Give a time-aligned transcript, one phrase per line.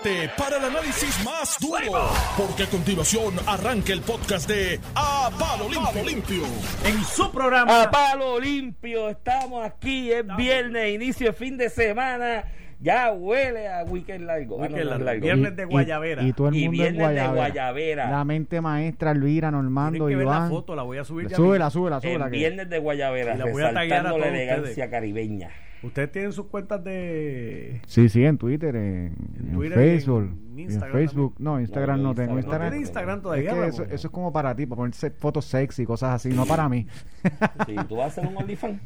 [0.00, 5.68] prepárate para el análisis más duro, porque a continuación arranca el podcast de A Palo
[5.68, 6.04] Limpio.
[6.04, 6.42] Limpio.
[6.84, 7.82] En su programa.
[7.82, 12.44] A palo limpio, estamos aquí, es viernes, inicio de fin de semana.
[12.80, 14.60] Ya huele a weekend largo.
[14.62, 15.04] Ah, no, largo.
[15.04, 15.22] largo.
[15.22, 16.22] Viernes de Guayavera.
[16.24, 17.34] Y, y todo el Y mundo en viernes de Guayavera.
[17.36, 18.10] Guayavera.
[18.10, 20.50] La mente maestra, Elvira, Normando, que ver la Iván.
[20.50, 22.28] foto, la voy a subir Súbela, súbela, El súbela.
[22.28, 24.90] viernes de Guayavera, Y la voy a taggear a resaltando la elegancia ustedes.
[24.90, 25.50] caribeña.
[25.82, 27.80] Ustedes tienen sus cuentas de.
[27.86, 30.30] Sí, sí, en Twitter, en, en Twitter en Facebook.
[30.52, 31.34] en Instagram Facebook.
[31.38, 32.38] No, Instagram No, no, no, tengo.
[32.38, 33.68] Instagram Instagram, ¿No tiene Instagram es todavía, que Ramón?
[33.68, 36.68] eso, eso es como para ti, para ponerse fotos sexy y cosas así, no para
[36.68, 36.86] mí.
[37.66, 38.80] Sí, ¿Tú vas a hacer un OnlyFans?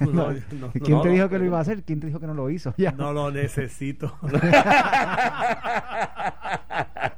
[0.00, 1.28] No, no, no, ¿Quién no, te no, dijo no.
[1.30, 1.82] que lo iba a hacer?
[1.82, 2.72] ¿Quién te dijo que no lo hizo?
[2.78, 2.92] Ya.
[2.92, 4.16] no lo necesito.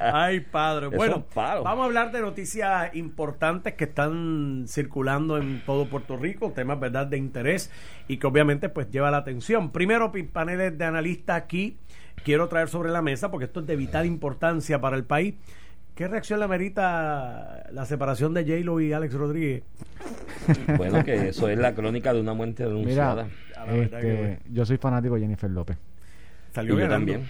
[0.00, 0.88] Ay, padre.
[0.88, 6.52] Eso Bueno, vamos a hablar de noticias importantes que están circulando en todo Puerto Rico,
[6.52, 7.70] temas, ¿verdad?, de interés
[8.08, 9.70] y que obviamente pues lleva la atención.
[9.70, 11.76] Primero, paneles de analistas aquí
[12.24, 15.34] quiero traer sobre la mesa porque esto es de vital importancia para el país.
[15.94, 19.62] ¿Qué reacción le merita la separación de J-Lo y Alex Rodríguez?
[20.76, 23.28] Bueno, que eso es la crónica de una muerte denunciada.
[23.70, 25.76] Mira, que este, yo soy fanático de Jennifer López.
[25.76, 27.12] y Salió yo ganando.
[27.12, 27.28] también.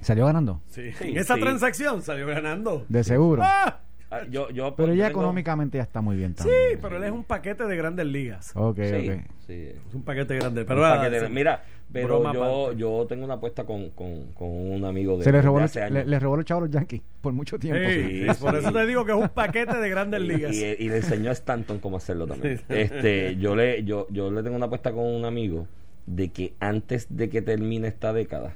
[0.00, 0.60] ¿Salió ganando?
[0.68, 0.92] Sí.
[0.92, 1.40] Sí, En esa sí.
[1.40, 2.84] transacción salió ganando.
[2.88, 3.42] De seguro.
[3.44, 3.80] ¡Ah!
[4.10, 6.78] Ah, Yo, yo, Pero tengo- económicamente ya está muy bien Sí, también.
[6.80, 8.52] pero él es un paquete de grandes ligas.
[8.54, 9.20] Ok, Sí, ok.
[9.46, 9.52] sí.
[9.88, 10.64] Es un paquete grande.
[10.64, 11.32] Pero ah, paquete de- sí.
[11.32, 15.38] mira, pero yo, yo tengo una apuesta con, con, con un amigo de, Se le
[15.38, 16.06] de robó, hace le, años.
[16.06, 17.82] le robó los chavos a los Yankees por mucho tiempo.
[17.86, 18.58] Sí, Sí, sí, por sí.
[18.60, 20.54] eso te digo que es un paquete de grandes ligas.
[20.56, 22.56] Y, y le enseñó a Stanton cómo hacerlo también.
[22.56, 22.64] Sí.
[22.70, 25.66] Este, yo le, yo, yo le tengo una apuesta con un amigo
[26.06, 28.54] de que antes de que termine esta década,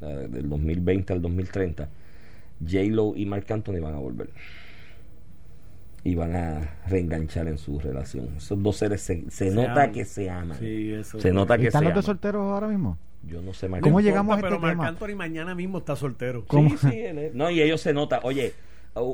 [0.00, 1.88] del 2020 al 2030,
[2.60, 4.30] J Lo y Mark Anthony van a volver.
[6.04, 8.28] Y van a reenganchar en su relación.
[8.36, 9.92] Esos dos seres se, se Se nota aman.
[9.92, 10.56] que se aman.
[10.58, 11.18] Sí, eso.
[11.20, 12.96] Se nota ¿Y que ¿Están se los dos solteros ahora mismo?
[13.24, 14.86] Yo no sé, Marc ¿Cómo llegamos a pero este Marc tema?
[14.88, 16.44] Anthony mañana mismo está soltero.
[16.46, 16.70] ¿Cómo?
[16.70, 18.20] Sí, sí, él es- No, y ellos se nota.
[18.22, 18.52] Oye,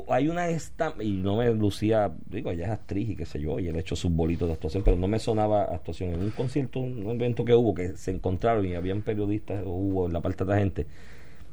[0.07, 3.59] hay una esta y no me lucía, digo, ella es actriz y qué sé yo,
[3.59, 6.13] y él ha hecho sus bolitos de actuación, pero no me sonaba actuación.
[6.13, 10.07] En un concierto, un evento que hubo, que se encontraron y habían periodistas, o hubo
[10.07, 10.87] en la parte de la gente,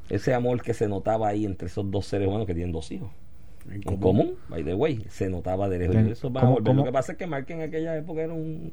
[0.09, 3.11] ese amor que se notaba ahí entre esos dos seres humanos que tienen dos hijos.
[3.67, 4.01] En En común.
[4.01, 5.97] común, by the way, se notaba de lejos.
[5.97, 6.73] Eso va a.
[6.73, 8.73] Lo que pasa es que Mark en aquella época era un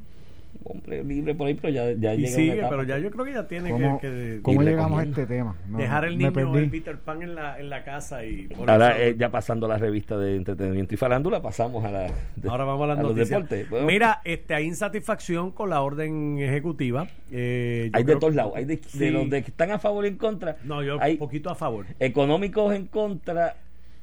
[0.64, 3.12] hombre libre por ahí, pero ya, ya Y llega sigue, una etapa pero ya yo
[3.12, 5.56] creo que ya tiene ¿Cómo, que, que cómo llegamos a este tema?
[5.68, 8.48] No, dejar el me niño, el Peter Pan en la, en la casa y...
[8.48, 11.92] por Ahora, eso- eh, ya pasando a la revista de entretenimiento y farándula, pasamos a
[11.92, 12.00] la
[12.36, 13.30] de- Ahora vamos a las los noticias.
[13.42, 13.70] deportes.
[13.70, 17.08] Bueno, Mira, este, hay insatisfacción con la orden ejecutiva.
[17.32, 18.54] Eh, hay de todos lados.
[18.56, 19.10] Hay de, de Sí.
[19.10, 20.58] los de que están a favor y en contra.
[20.64, 21.86] No, yo hay un poquito a favor.
[22.00, 23.56] económicos en contra.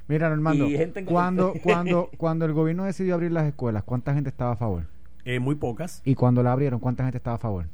[0.07, 4.13] Mira, Normando, Y gente en- cuando, cuando, cuando el gobierno decidió abrir las escuelas, ¿cuánta
[4.13, 4.83] gente estaba a favor?
[5.25, 6.01] Eh, muy pocas.
[6.05, 7.65] Y cuando la abrieron, ¿cuánta gente estaba a favor?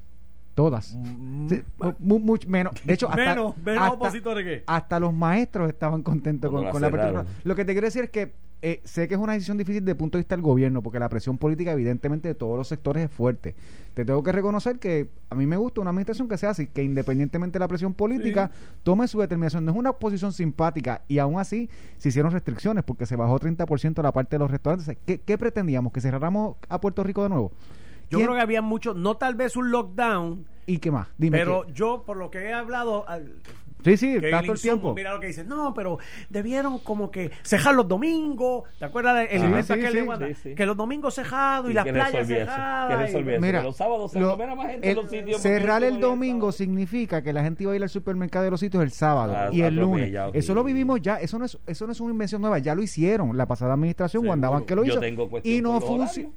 [0.55, 0.95] Todas.
[0.97, 1.63] Mm, Sí,
[1.99, 2.73] mu- much menos.
[2.83, 4.63] De hecho, hasta, menos, menos hasta- opositores que...
[4.67, 7.25] hasta los maestros estaban contentos con, la con la apertura.
[7.43, 9.91] Lo que te quiero decir es que eh, sé que es una decisión difícil desde
[9.91, 13.05] el punto de vista del gobierno, porque la presión política, evidentemente, de todos los sectores
[13.05, 13.55] es fuerte.
[13.93, 16.83] Te tengo que reconocer que a mí me gusta una administración que sea así, que
[16.83, 18.51] independientemente de la presión política,
[18.83, 19.65] tome su determinación.
[19.65, 24.01] No es una posición simpática y aún así se hicieron restricciones porque se bajó 30%
[24.03, 24.97] la parte de los restaurantes.
[25.05, 25.91] ¿Qué, qué pretendíamos?
[25.91, 27.51] ¿Que cerráramos a Puerto Rico de nuevo?
[28.09, 31.07] Yo ¿Quién- creo que había mucho, no tal vez un lockdown, ¿Y qué más?
[31.17, 31.37] Dime.
[31.39, 31.73] pero ¿qué?
[31.73, 33.33] yo por lo que he hablado, al-
[33.83, 34.93] Sí, sí, que está el todo el tiempo.
[34.93, 35.97] Mira lo que dicen, no, pero
[36.29, 38.63] debieron como que cejar los domingos.
[38.79, 40.07] ¿Te acuerdas del Sí, invento sí, aquel de sí.
[40.07, 40.27] Wanda?
[40.27, 40.55] Sí, sí.
[40.55, 43.11] Que los domingos cejados y, y las playas cejadas.
[43.13, 43.23] y-.
[43.23, 45.41] Mira, Que los sábados se lo- aglomera más gente en el- los sitios.
[45.41, 48.59] cerrar el el domingo significa que la gente iba a ir al supermercado de los
[48.59, 50.03] sitios el sábado Ah, y el lunes.
[50.03, 51.17] atropellado, Eso lo vivimos ya.
[51.19, 52.59] Eso no es eso no es una invención nueva.
[52.59, 55.01] Ya lo hicieron la pasada administración cuando que lo Yo hizo
[55.43, 55.79] y no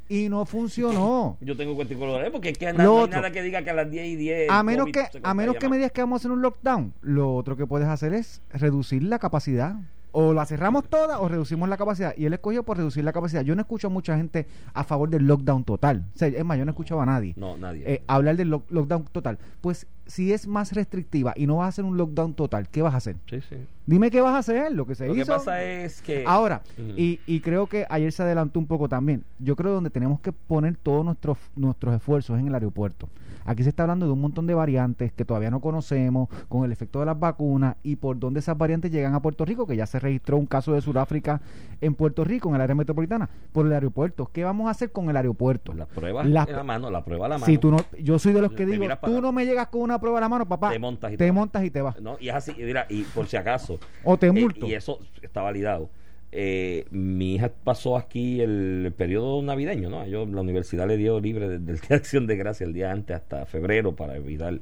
[0.09, 1.37] y no funcionó.
[1.41, 3.75] Yo tengo cuestión con los porque es que no hay nada que diga que a
[3.75, 4.50] las 10 y 10.
[4.50, 6.43] a el menos que se a menos que me digas que vamos a hacer un
[6.43, 9.76] lockdown, lo otro que puedes hacer es reducir la capacidad.
[10.16, 12.14] O la cerramos toda o reducimos la capacidad.
[12.16, 13.42] Y él escogió por reducir la capacidad.
[13.42, 16.04] Yo no escucho a mucha gente a favor del lockdown total.
[16.14, 17.34] O sea, es más, yo no escuchaba a nadie.
[17.36, 17.82] No, nadie.
[17.84, 19.40] eh, hablar del lock- lockdown total.
[19.60, 22.94] Pues si es más restrictiva y no vas a hacer un lockdown total, ¿qué vas
[22.94, 23.16] a hacer?
[23.28, 23.56] sí, sí.
[23.87, 25.32] Dime qué vas a hacer, lo que se Lo que hizo.
[25.34, 26.22] pasa es que.
[26.28, 26.62] Ahora,
[26.96, 29.25] y, y creo que ayer se adelantó un poco también.
[29.40, 33.08] Yo creo donde tenemos que poner todos nuestros nuestros esfuerzos es en el aeropuerto.
[33.44, 36.73] Aquí se está hablando de un montón de variantes que todavía no conocemos, con el
[36.73, 39.87] efecto de las vacunas y por dónde esas variantes llegan a Puerto Rico, que ya
[39.87, 41.41] se registró un caso de Sudáfrica
[41.81, 44.31] en Puerto Rico, en el área metropolitana, por el aeropuerto.
[44.32, 45.75] ¿Qué vamos a hacer con el aeropuerto?
[45.75, 47.46] La prueba La- en la mano, la prueba a la mano.
[47.46, 49.99] Si tú no, yo soy de los que digo, tú no me llegas con una
[50.00, 50.70] prueba a la mano, papá.
[50.70, 52.00] Te montas y te montas y te vas.
[52.00, 53.79] No, y es así, mira, y por si acaso.
[54.02, 54.67] O te eh, multo.
[54.67, 55.90] y eso está validado.
[56.36, 60.04] Eh, mi hija pasó aquí el, periodo navideño, ¿no?
[60.04, 62.90] Yo, la universidad le dio libre desde el Día de Acción de Gracia el día
[62.90, 64.58] antes hasta febrero para evitar.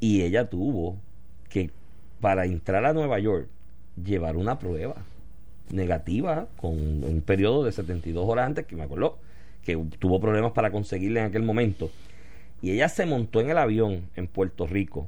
[0.00, 0.96] Y ella tuvo
[1.50, 1.70] que
[2.20, 3.48] para entrar a Nueva York,
[4.02, 4.96] llevar una prueba
[5.70, 9.18] negativa con un periodo de 72 horas antes, que me acuerdo
[9.64, 11.90] que tuvo problemas para conseguirla en aquel momento.
[12.62, 15.06] Y ella se montó en el avión en Puerto Rico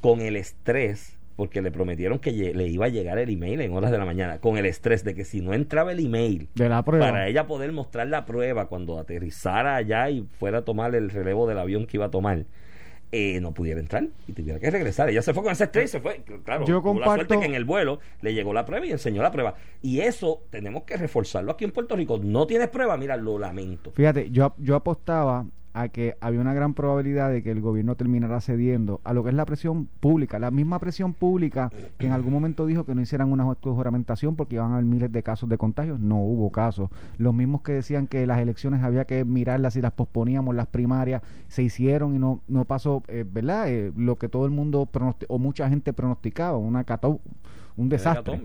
[0.00, 3.90] con el estrés, porque le prometieron que le iba a llegar el email en horas
[3.90, 6.82] de la mañana, con el estrés de que si no entraba el email De la
[6.84, 7.06] prueba.
[7.10, 11.46] para ella poder mostrar la prueba cuando aterrizara allá y fuera a tomar el relevo
[11.48, 12.44] del avión que iba a tomar,
[13.14, 15.10] eh, no pudiera entrar y tuviera que regresar.
[15.10, 16.22] Ella se fue con ese estrés y se fue.
[16.44, 18.90] Claro, Yo tuvo la comparto- suerte que en el vuelo le llegó la prueba y
[18.92, 19.54] enseñó la prueba.
[19.82, 22.18] Y eso tenemos que reforzarlo aquí en Puerto Rico.
[22.22, 23.90] No tienes prueba, mira, lo lamento.
[23.92, 28.40] Fíjate, yo, yo apostaba a que había una gran probabilidad de que el gobierno terminara
[28.40, 32.32] cediendo a lo que es la presión pública, la misma presión pública que en algún
[32.32, 35.58] momento dijo que no hicieran una juramentación porque iban a haber miles de casos de
[35.58, 36.90] contagios, no hubo casos.
[37.18, 41.22] Los mismos que decían que las elecciones había que mirarlas y las posponíamos, las primarias,
[41.48, 43.68] se hicieron y no, no pasó, eh, ¿verdad?
[43.68, 44.88] Eh, lo que todo el mundo
[45.28, 47.20] o mucha gente pronosticaba, una cató,
[47.76, 48.40] un desastre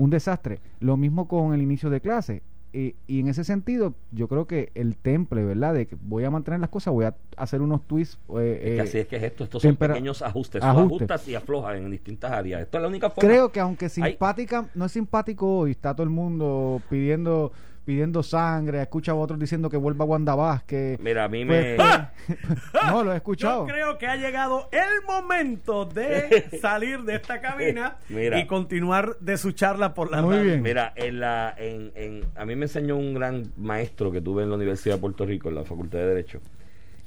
[0.00, 0.60] un desastre.
[0.80, 2.42] Lo mismo con el inicio de clase.
[2.72, 5.74] Y, y en ese sentido, yo creo que el temple, ¿verdad?
[5.74, 8.18] De que voy a mantener las cosas, voy a hacer unos tweets.
[8.38, 9.44] eh, Es que eh, así es que es esto.
[9.44, 10.62] Estos son pequeños ajustes.
[10.62, 10.86] ajustes.
[11.02, 12.62] Ajustas y aflojas en distintas áreas.
[12.62, 13.28] Esto es la única forma.
[13.28, 17.50] creo que aunque Hay- simpática, no es simpático hoy, está todo el mundo pidiendo
[17.84, 20.98] pidiendo sangre, escucha a otros diciendo que vuelva Wanda Vázquez.
[21.00, 21.84] Mira, a mí Pues, me.
[22.26, 22.38] pues,
[22.86, 23.66] no, lo he escuchado.
[23.66, 28.38] Yo creo que ha llegado el momento de salir de esta cabina Mira.
[28.38, 30.46] y continuar de su charla por la Muy radio.
[30.50, 30.62] bien.
[30.62, 34.50] Mira, en la, en, en, a mí me enseñó un gran maestro que tuve en
[34.50, 36.40] la Universidad de Puerto Rico, en la Facultad de Derecho,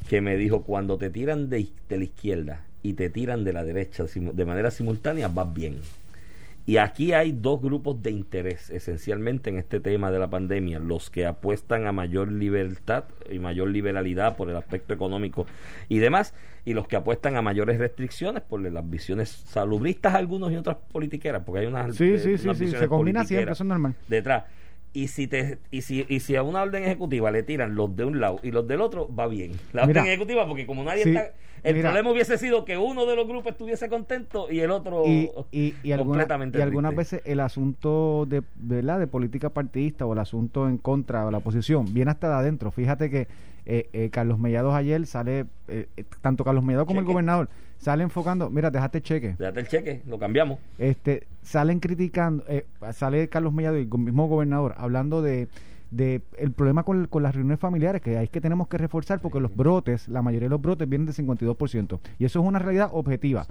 [0.10, 3.64] que me dijo, cuando te tiran de, de la izquierda y te tiran de la
[3.64, 5.78] derecha de manera simultánea, vas bien.
[6.66, 11.10] Y aquí hay dos grupos de interés, esencialmente en este tema de la pandemia, los
[11.10, 15.46] que apuestan a mayor libertad y mayor liberalidad por el aspecto económico
[15.90, 16.34] y demás,
[16.64, 21.44] y los que apuestan a mayores restricciones por las visiones salubristas algunos y otras politiqueras,
[21.46, 23.68] porque hay unas, Sí, eh, sí, sí, unas sí, visiones se combina siempre, eso es
[23.68, 23.96] normal.
[24.08, 24.46] detrás.
[24.94, 28.06] Y si te y si, y si a una orden ejecutiva le tiran los de
[28.06, 29.54] un lado y los del otro, va bien.
[29.74, 30.02] La Mira.
[30.02, 31.32] orden ejecutiva, porque como nadie Sí, está.
[31.64, 31.90] El mira.
[31.92, 35.74] problema hubiese sido que uno de los grupos estuviese contento y el otro y, y,
[35.82, 39.00] y, alguna- completamente y algunas veces el asunto de, ¿verdad?
[39.00, 42.70] de política partidista o el asunto en contra o la oposición viene hasta de adentro.
[42.72, 43.28] Fíjate que
[43.66, 47.48] eh, eh, Carlos Mellados ayer sale, eh, eh, tanto Carlos Mellado como el gobernador,
[47.84, 49.36] sale enfocando, mira, déjate el cheque.
[49.38, 50.60] Déjate el cheque, lo cambiamos.
[50.78, 55.50] este salen criticando, eh, sale Carlos Mellado y el mismo gobernador hablando de
[55.92, 59.40] de el problema con, con las reuniones familiares que hay que tenemos que reforzar porque
[59.40, 62.90] los brotes, la mayoría de los brotes vienen del 52% y eso es una realidad
[62.94, 63.46] objetiva.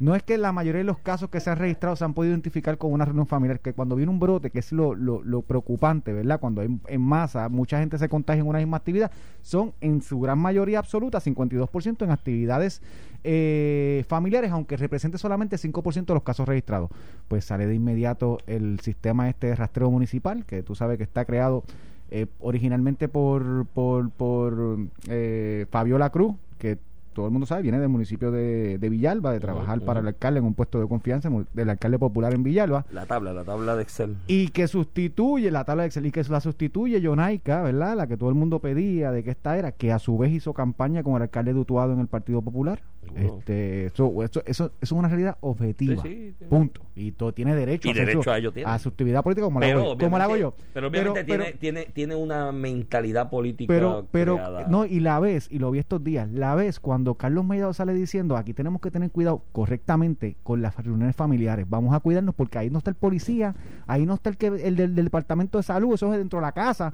[0.00, 2.32] No es que la mayoría de los casos que se han registrado se han podido
[2.32, 6.12] identificar con una reunión familiar, que cuando viene un brote, que es lo, lo, preocupante,
[6.12, 6.38] ¿verdad?
[6.38, 9.10] Cuando hay en masa, mucha gente se contagia en una misma actividad,
[9.42, 12.80] son en su gran mayoría absoluta, 52% en actividades
[13.24, 16.90] eh, familiares, aunque represente solamente 5% de los casos registrados.
[17.26, 21.24] Pues sale de inmediato el sistema este de rastreo municipal, que tú sabes que está
[21.24, 21.64] creado
[22.10, 24.78] eh, originalmente por, por, por
[25.08, 26.78] eh, Fabiola Cruz, que
[27.18, 30.38] todo el mundo sabe, viene del municipio de, de Villalba, de trabajar para el alcalde
[30.38, 33.82] en un puesto de confianza, del alcalde popular en Villalba, La tabla, la tabla de
[33.82, 34.16] Excel.
[34.28, 37.96] y que sustituye la tabla de Excel, y que la sustituye Jonaica, ¿verdad?
[37.96, 40.52] La que todo el mundo pedía de que esta era, que a su vez hizo
[40.54, 42.80] campaña con el alcalde de Utuado en el Partido Popular.
[43.14, 46.02] Este, eso, eso, eso, eso es una realidad objetiva.
[46.02, 46.44] Sí, sí, sí.
[46.44, 46.82] Punto.
[46.94, 48.70] Y todo tiene derecho, Y a, derecho su- a ello tiene.
[48.70, 50.54] a su actividad política como, la Pero hago, yo- como la hago yo.
[50.74, 54.66] Pero obviamente Pero- tiene, tiene, tiene una mentalidad política pero pero creada.
[54.68, 57.94] no y la ves y lo vi estos días la ves cuando Carlos Mellado sale
[57.94, 62.58] diciendo aquí tenemos que tener cuidado correctamente con las reuniones familiares vamos a cuidarnos porque
[62.58, 63.54] ahí no está el policía
[63.86, 66.46] ahí no está el que el del, del departamento de salud eso es dentro de
[66.46, 66.92] la casa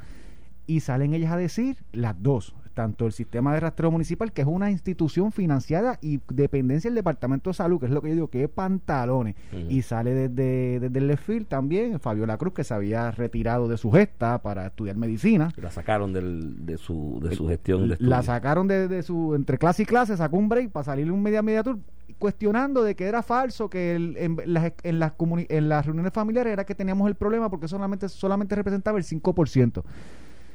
[0.66, 4.48] y salen ellas a decir las dos tanto el sistema de rastreo municipal que es
[4.48, 8.28] una institución financiada y dependencia del departamento de salud que es lo que yo digo
[8.28, 9.36] que es pantalones.
[9.70, 13.90] Y sale desde, desde el Lefil también Fabiola Cruz que se había retirado de su
[13.92, 15.50] gesta para estudiar medicina.
[15.56, 19.56] La sacaron del, de, su, de su gestión de la sacaron de, de su entre
[19.58, 21.78] clase y clase sacó un break para salir un media media tour
[22.18, 25.12] cuestionando de que era falso que el- en, las, en, las
[25.48, 29.82] en las reuniones familiares era que teníamos el problema porque solamente solamente representaba el 5%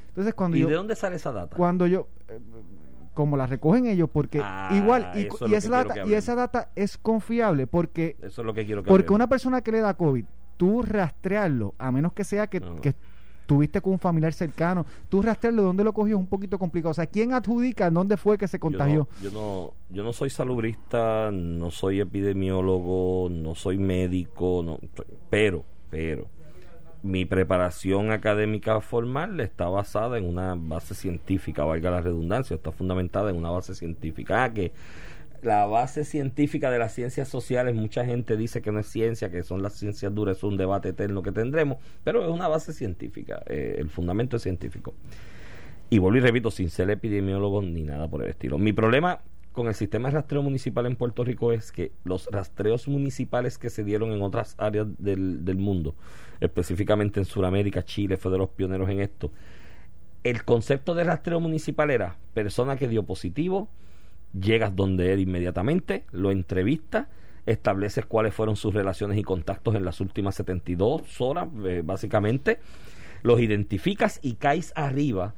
[0.09, 1.55] entonces cuando ¿Y yo de dónde sale esa data?
[1.55, 2.39] cuando yo eh,
[3.13, 6.97] como la recogen ellos porque Ah, igual y, es y data y esa data es
[6.97, 9.15] confiable porque Eso es lo que quiero que porque hablemos.
[9.15, 10.25] una persona que le da COVID,
[10.57, 12.75] tú rastrearlo, a menos que sea que, No.
[12.77, 12.93] que
[13.45, 16.91] tuviste con un familiar cercano, tú rastrearlo dónde lo cogió es un poquito complicado.
[16.91, 19.07] O sea, ¿quién adjudica dónde fue que se contagió?
[19.23, 24.79] Yo no, yo no, yo no soy salubrista, no soy epidemiólogo, no soy médico, no,
[25.31, 26.27] pero, pero,
[27.01, 33.29] mi preparación académica formal está basada en una base científica, valga la redundancia, está fundamentada
[33.29, 34.43] en una base científica.
[34.43, 34.71] Ah, que
[35.41, 39.43] la base científica de las ciencias sociales, mucha gente dice que no es ciencia, que
[39.43, 43.41] son las ciencias duras, es un debate eterno que tendremos, pero es una base científica,
[43.47, 44.93] eh, el fundamento es científico.
[45.89, 48.57] Y vuelvo y repito, sin ser epidemiólogo ni nada por el estilo.
[48.57, 52.87] Mi problema con el sistema de rastreo municipal en Puerto Rico es que los rastreos
[52.87, 55.95] municipales que se dieron en otras áreas del, del mundo,
[56.39, 59.31] específicamente en Sudamérica, Chile fue de los pioneros en esto,
[60.23, 63.69] el concepto de rastreo municipal era persona que dio positivo,
[64.39, 67.07] llegas donde él inmediatamente, lo entrevistas,
[67.45, 72.59] estableces cuáles fueron sus relaciones y contactos en las últimas 72 horas, eh, básicamente,
[73.23, 75.33] los identificas y caes arriba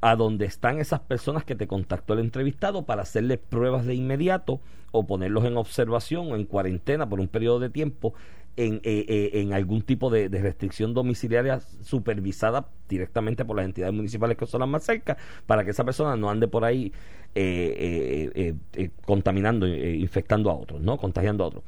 [0.00, 4.60] a donde están esas personas que te contactó el entrevistado para hacerle pruebas de inmediato
[4.92, 8.14] o ponerlos en observación o en cuarentena por un periodo de tiempo
[8.56, 14.36] en, eh, eh, en algún tipo de, restricción domiciliaria supervisada directamente por las entidades municipales
[14.36, 15.16] que son las más cerca
[15.46, 16.92] para que esa persona no ande por ahí
[17.34, 18.54] eh,
[19.04, 20.98] contaminando, infectando a otros, ¿no?
[20.98, 21.64] Contagiando a otros.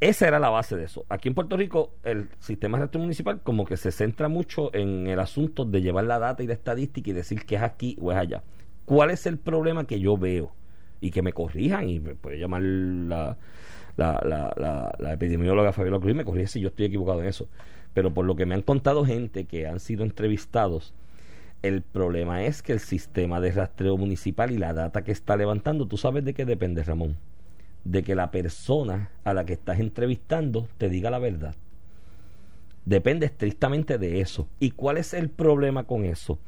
[0.00, 1.04] Esa era la base de eso.
[1.10, 5.06] Aquí en Puerto Rico, el sistema de gestión municipal como que se centra mucho en
[5.06, 8.10] el asunto de llevar la data y la estadística y decir que es aquí o
[8.10, 8.42] es allá.
[8.86, 10.52] ¿Cuál es el problema que yo veo?
[11.02, 13.36] Y que me corrijan y me puede llamar la,
[13.98, 17.28] la, la, la, la epidemióloga Fabiola Cruz y me corrige si yo estoy equivocado en
[17.28, 17.48] eso.
[17.92, 20.94] Pero por lo que me han contado gente que han sido entrevistados,
[21.62, 25.86] el problema es que el sistema de rastreo municipal y la data que está levantando,
[25.86, 27.16] ¿tú sabes de qué depende, Ramón?
[27.84, 31.54] De que la persona a la que estás entrevistando te diga la verdad.
[32.84, 34.48] Depende estrictamente de eso.
[34.58, 36.38] ¿Y cuál es el problema con eso?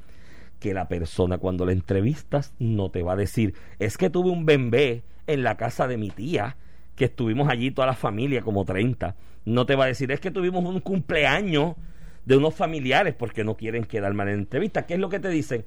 [0.59, 4.47] Que la persona cuando la entrevistas no te va a decir, es que tuve un
[4.47, 6.57] bebé en la casa de mi tía,
[6.97, 9.15] que estuvimos allí toda la familia, como 30.
[9.45, 11.75] No te va a decir, es que tuvimos un cumpleaños
[12.25, 14.87] de unos familiares porque no quieren quedar mal en entrevista.
[14.87, 15.65] ¿Qué es lo que te dicen?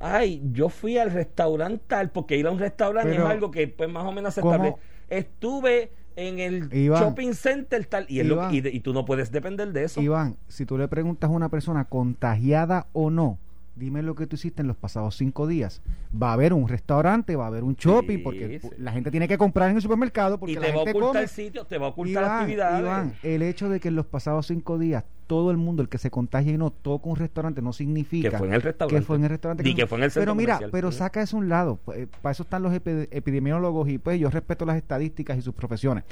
[0.00, 3.90] Ay, yo fui al restaurante tal, porque ir a un restaurante es algo que pues
[3.90, 4.76] más o menos se establece
[5.10, 10.00] estuve en el shopping center tal y, y, tú no puedes depender de eso.
[10.00, 13.38] Iván, si tú le preguntas a una persona contagiada o no,
[13.76, 15.80] dime lo que tú hiciste en los pasados cinco días.
[16.20, 19.38] Va a haber un restaurante, va a haber un shopping, porque la gente tiene que
[19.38, 20.38] comprar en el supermercado.
[20.38, 22.80] Porque y te va a ocultar el sitio, te va a ocultar actividades.
[22.80, 25.98] Iván, el hecho de que en los pasados cinco días todo el mundo, el que
[25.98, 28.96] se contagie y no toca un restaurante, no significa que fue en el restaurante.
[28.96, 29.74] Que fue en el restaurante.
[29.74, 31.78] que fue en el pero mira, pero saca eso a un lado.
[31.84, 35.54] Pues, eh, para eso están los epidemiólogos y pues yo respeto las estadísticas y sus
[35.54, 36.02] profesiones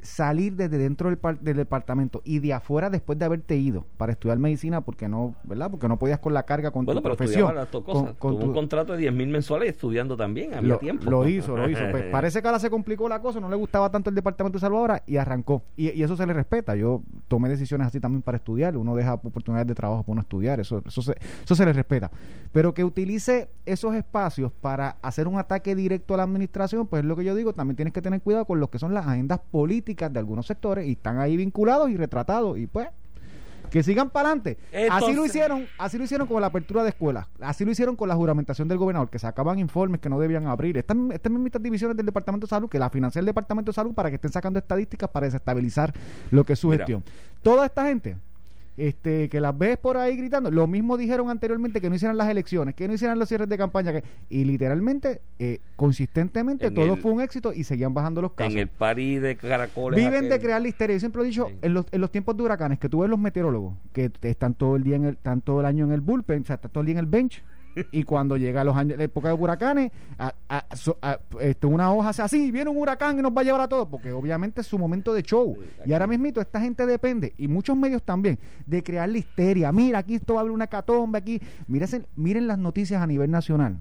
[0.00, 4.38] salir desde dentro del, del, departamento y de afuera después de haberte ido para estudiar
[4.38, 5.70] medicina porque no, ¿verdad?
[5.70, 7.54] Porque no podías con la carga con tu profesión.
[8.18, 11.10] Con, un contrato de 10 mil mensuales estudiando también, había lo, tiempo.
[11.10, 11.80] Lo hizo, lo hizo.
[11.90, 14.60] Pues parece que ahora se complicó la cosa, no le gustaba tanto el departamento de
[14.60, 15.62] salud ahora y arrancó.
[15.76, 16.76] Y, eso se le respeta.
[16.76, 18.76] Yo tomé decisiones así también para estudiar.
[18.76, 20.60] Uno deja oportunidades de trabajo para uno estudiar.
[20.60, 22.10] Eso, eso, se, eso se le respeta.
[22.52, 27.06] Pero que utilice esos espacios para hacer un ataque directo a la administración, pues es
[27.06, 27.52] lo que yo digo.
[27.52, 30.86] También tienes que tener cuidado con lo que son las agendas políticas de algunos sectores
[30.86, 32.88] y están ahí vinculados y retratados y pues
[33.70, 34.58] que sigan para adelante.
[34.90, 38.08] Así lo hicieron, así lo hicieron con la apertura de escuelas, así lo hicieron con
[38.08, 40.76] la juramentación del gobernador, que sacaban informes que no debían abrir.
[40.76, 43.94] Estas, estas mismas divisiones del Departamento de Salud, que la financia el Departamento de Salud
[43.94, 45.94] para que estén sacando estadísticas para desestabilizar
[46.30, 47.04] lo que es su gestión.
[47.42, 48.16] Toda esta gente
[48.80, 50.50] este, que las ves por ahí gritando.
[50.50, 53.58] Lo mismo dijeron anteriormente que no hicieran las elecciones, que no hicieran los cierres de
[53.58, 53.92] campaña.
[53.92, 58.54] Que, y literalmente, eh, consistentemente, todo fue un éxito y seguían bajando los casos.
[58.54, 60.02] En el París de caracoles.
[60.02, 60.96] Viven de crear la histeria.
[60.96, 63.18] Yo siempre he dicho, en, los, en los tiempos de huracanes, que tú ves los
[63.18, 66.42] meteorólogos, que están todo el día en el, están todo el año en el bullpen,
[66.42, 67.42] o sea, están todo el día en el bench
[67.92, 70.34] y cuando llega los años, la época de huracanes, a,
[71.40, 73.88] esto, una hoja hace así, viene un huracán y nos va a llevar a todos,
[73.88, 75.56] porque obviamente es su momento de show.
[75.84, 79.72] y ahora mismito, esta gente depende, y muchos medios también, de crear la histeria.
[79.72, 81.40] Mira, aquí esto va a haber una catombe, aquí.
[81.66, 83.78] Miren, miren las noticias a nivel nacional,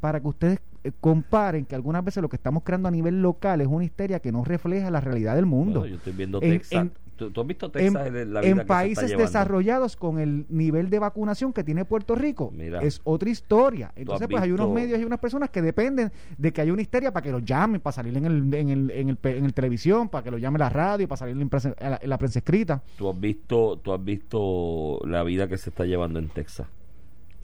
[0.00, 3.60] para que ustedes eh, comparen que algunas veces lo que estamos creando a nivel local
[3.60, 5.86] es una histeria que no refleja la la del mundo.
[5.86, 6.88] yo estoy viendo Texas.
[7.16, 11.52] ¿Tú, has visto Texas en, la vida en países desarrollados con el nivel de vacunación
[11.52, 12.52] que tiene Puerto Rico?
[12.82, 13.92] es otra historia.
[13.96, 17.12] Entonces, pues hay unos medios y unas personas que dependen de que haya una histeria
[17.12, 20.08] para que los llamen, para salir en el, en el, en el, en el televisión,
[20.08, 22.82] para que lo llame la radio, para salir en, la, en la prensa escrita.
[22.96, 26.66] ¿Tú has visto, tú has visto la vida que se está llevando en Texas?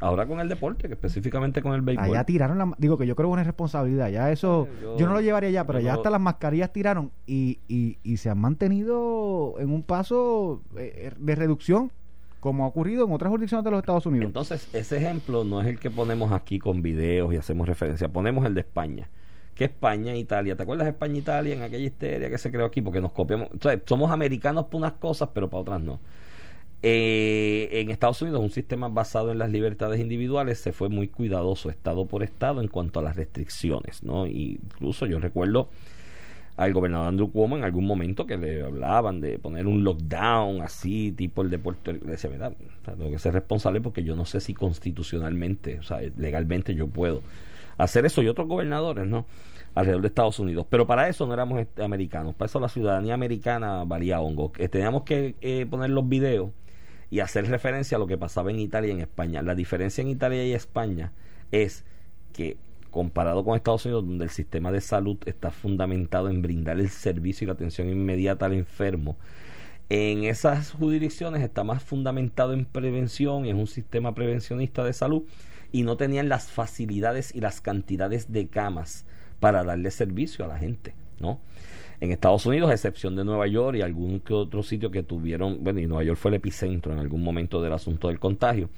[0.02, 2.06] Ahora con el deporte, que específicamente con el béisbol.
[2.06, 4.66] Allá tiraron la, digo que yo creo que una responsabilidad, ya eso,
[4.99, 8.28] yo, no lo llevaría ya, pero ya hasta las mascarillas tiraron y, y, y, se
[8.28, 11.92] han mantenido en un paso eh, de reducción,
[12.40, 14.26] como ha ocurrido en otras jurisdicciones de los Estados Unidos.
[14.26, 18.44] Entonces, ese ejemplo no es el que ponemos aquí con videos y hacemos referencia, ponemos
[18.44, 19.09] el de España.
[19.54, 22.50] Que España e Italia, ¿te acuerdas de España e Italia en aquella histeria que se
[22.50, 22.82] creó aquí?
[22.82, 26.00] Porque nos copiamos, o sea, somos americanos por unas cosas, pero para otras no
[26.83, 31.71] Eh, en Estados Unidos, un sistema basado en las libertades individuales se fue muy cuidadoso,
[31.71, 34.27] estado por estado, en cuanto a las restricciones, ¿no?
[34.27, 35.69] Y incluso yo recuerdo
[36.57, 41.12] al gobernador Andrew Cuomo en algún momento que le hablaban de poner un lockdown así,
[41.12, 42.07] tipo el de Puerto Rico.
[42.07, 42.53] Le decía, mira,
[42.85, 47.23] tengo que ser responsable porque yo no sé si constitucionalmente, o sea, legalmente yo puedo
[47.79, 49.27] hacer eso y otros gobernadores, ¿no?
[49.75, 50.67] alrededor de Estados Unidos.
[50.69, 54.53] Pero para eso no éramos americanos, para eso la ciudadanía americana valía hongo.
[54.59, 56.51] Eh, teníamos que eh, poner los videos
[57.12, 59.42] y hacer referencia a lo que pasaba en Italia y en España.
[59.42, 61.12] La diferencia en Italia y España
[61.50, 61.85] es
[62.33, 62.57] que
[62.90, 67.45] comparado con Estados Unidos, donde el sistema de salud está fundamentado en brindar el servicio
[67.45, 69.19] y la atención inmediata al enfermo,
[69.90, 75.25] en esas jurisdicciones está más fundamentado en prevención es un sistema prevencionista de salud
[75.71, 79.04] y no tenían las facilidades y las cantidades de camas
[79.38, 81.40] para darle servicio a la gente, ¿no?
[82.02, 85.78] En Estados Unidos, a excepción de Nueva York y algún otro sitio que tuvieron, bueno,
[85.78, 88.71] y Nueva York fue el epicentro en algún momento del asunto del contagio,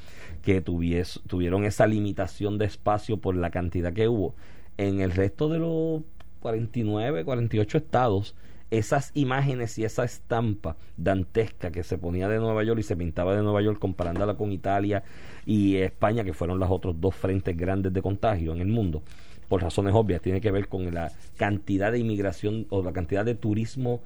[0.43, 4.35] que tuvies, tuvieron esa limitación de espacio por la cantidad que hubo.
[4.77, 6.03] En el resto de los
[6.41, 8.37] 49, 48 estados,
[8.71, 13.35] esas imágenes y esa estampa dantesca que se ponía de Nueva York y se pintaba
[13.35, 15.03] de Nueva York comparándola con Italia
[15.47, 19.03] y España, que fueron los otros dos frentes grandes de contagio en el mundo,
[19.55, 23.37] por razones obvias, tiene que ver con la cantidad de inmigración o la cantidad de
[23.37, 24.01] turismo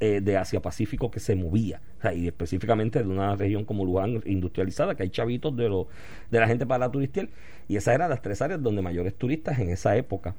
[0.00, 1.82] eh, de Asia Pacífico que se movía,
[2.14, 5.88] y específicamente de una región como Luján industrializada, que hay chavitos de, lo,
[6.30, 7.28] de la gente para la turistiel,
[7.68, 10.34] y esas eran las tres áreas donde mayores turistas en esa época,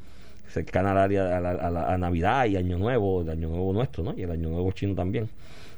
[0.50, 4.16] cercana al área a, a, Navidad y Año Nuevo, el Año Nuevo nuestro, ¿no?
[4.18, 5.30] y el Año Nuevo chino también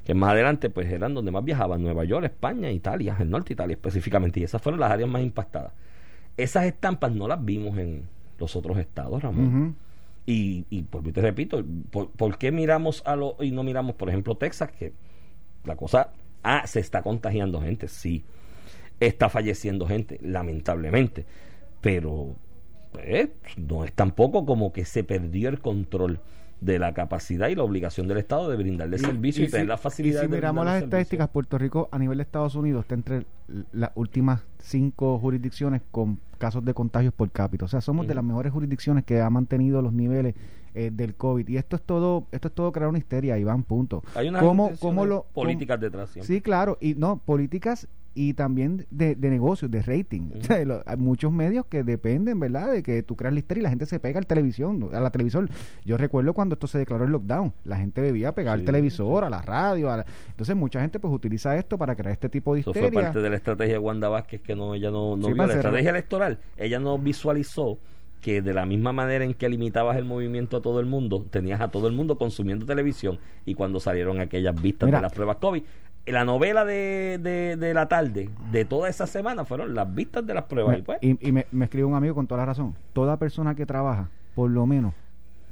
[0.06, 3.54] que más adelante pues eran donde más viajaban, Nueva York, España, Italia, el norte de
[3.56, 5.74] Italia específicamente, y esas fueron las áreas más impactadas.
[6.38, 8.08] Esas estampas no las vimos en,
[8.40, 9.76] los otros estados, Ramón.
[10.26, 14.36] Y, y por te repito, ¿por, qué miramos a lo y no miramos, por ejemplo,
[14.36, 14.72] Texas?
[14.72, 14.94] Que
[15.64, 16.12] la cosa,
[16.44, 18.24] ah, se está contagiando gente, sí.
[19.00, 21.26] Está falleciendo gente, lamentablemente.
[21.82, 22.36] Pero
[22.92, 26.20] pues, no es tampoco como que se perdió el control
[26.62, 30.24] de la capacidad y la obligación del Estado de brindarle servicio y, tener la facilidad.
[30.24, 33.26] Y si miramos las estadísticas, Puerto Rico a nivel de Estados Unidos está entre
[33.72, 37.66] las últimas cinco jurisdicciones con casos de contagios por cápita.
[37.66, 40.36] O sea, somos de las mejores jurisdicciones que ha mantenido los niveles
[40.74, 41.48] eh, del COVID.
[41.48, 44.04] Y esto es todo esto es todo crear una histeria, Iván, punto.
[44.16, 44.44] Hay unas
[45.34, 46.12] políticas detrás.
[46.22, 46.78] Sí, claro.
[46.82, 50.32] Y no, políticas y también de, de negocios, de rating.
[50.86, 53.86] hay muchos medios que dependen, ¿verdad?, de que tú creas la historia y la gente
[53.86, 55.50] se pega al televisión, a la televisor.
[55.86, 59.30] Yo recuerdo cuando esto se declaró el lockdown, la gente debía pegar al televisor, a
[59.30, 59.90] la radio.
[60.30, 62.84] Entonces, mucha gente pues utiliza esto para crear este tipo de historia.
[62.84, 65.48] Eso fue parte de la estrategia de Wanda Vázquez, que no ella no, no vio
[65.48, 66.40] la estrategia electoral.
[66.58, 67.80] Ella no visualizó
[68.22, 71.62] que de la misma manera en que limitabas el movimiento a todo el mundo, tenías
[71.62, 75.64] a todo el mundo consumiendo televisión y cuando salieron aquellas vistas de las pruebas COVID,
[76.12, 77.18] la novela de,
[77.58, 80.80] de, la tarde de toda esa semana fueron las vistas de las pruebas.
[80.80, 82.76] y, pues, y, me, me escribe un amigo con toda la razón.
[82.94, 84.94] Toda persona que trabaja, por lo menos,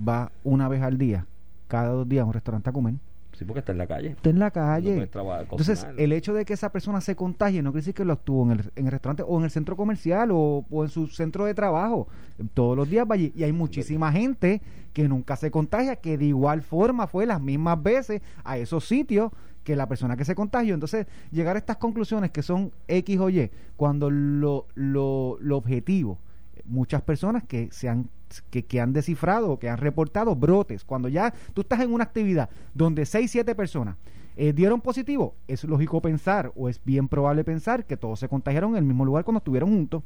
[0.06, 1.26] va una vez al día,
[1.67, 2.96] cada dos días a un restaurante a comer.
[3.38, 4.10] Sí, porque está en la calle.
[4.10, 5.10] Está en la calle.
[5.13, 8.43] Entonces, el hecho de que esa persona se contagie no quiere decir que lo actuó
[8.46, 11.46] en el, en el restaurante o en el centro comercial o, o, en su centro
[11.46, 12.08] de trabajo.
[12.56, 13.32] Todos los días va allí.
[13.36, 17.82] Y hay muchísima gente que nunca se contagia, que de igual forma fue las mismas
[17.84, 19.32] veces a esos sitios
[19.67, 20.73] que la persona que se contagió.
[20.73, 26.19] Entonces, llegar a estas conclusiones que son X o Y, cuando lo, lo, objetivo,
[26.63, 28.10] muchas personas que se han
[28.49, 30.86] que, que, han descifrado que han reportado brotes.
[30.86, 33.97] Cuando ya tú estás en una actividad donde 6, 7 personas
[34.38, 38.71] eh, dieron positivo, es lógico pensar o es bien probable pensar que todos se contagiaron
[38.71, 40.03] en el mismo lugar cuando estuvieron juntos.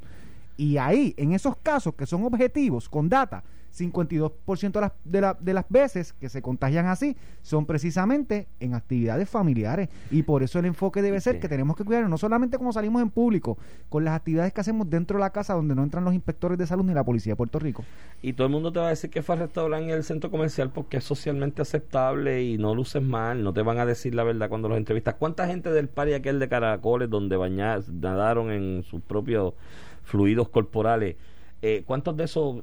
[0.56, 5.36] Y ahí, en esos casos que son objetivos, con data, 52% de las, de, la,
[5.40, 9.88] de las veces que se contagian así son precisamente en actividades familiares.
[10.10, 13.02] Y por eso el enfoque debe ser que tenemos que cuidar no solamente como salimos
[13.02, 13.56] en público,
[13.88, 16.66] con las actividades que hacemos dentro de la casa donde no entran los inspectores de
[16.66, 17.84] salud ni la policía de Puerto Rico.
[18.20, 20.30] Y todo el mundo te va a decir que fue al restaurante en el centro
[20.30, 24.22] comercial porque es socialmente aceptable y no luces mal, no te van a decir la
[24.22, 25.14] verdad cuando los entrevistas.
[25.14, 29.54] ¿Cuánta gente del pari aquel de Caracoles donde bañar, nadaron en sus propios
[30.02, 31.16] fluidos corporales?
[31.62, 32.56] Eh, ¿cuántos de esos,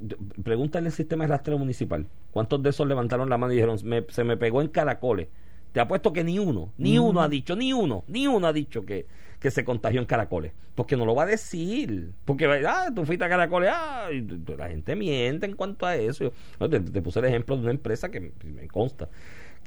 [0.44, 4.24] pregúntale el sistema de rastreo municipal, cuántos de esos levantaron la mano y dijeron, se
[4.24, 5.30] me pegó en caracoles?
[5.72, 8.86] Te apuesto que ni uno, ni uno ha dicho, ni uno, ni uno ha dicho
[8.86, 9.06] que,
[9.40, 10.52] que se contagió en caracoles.
[10.74, 12.12] Porque no lo va a decir.
[12.26, 14.10] Porque, ah, tú fuiste a caracoles, ah,
[14.58, 16.34] la gente miente en cuanto a eso.
[16.58, 19.10] te, te, puse el ejemplo de una empresa que me consta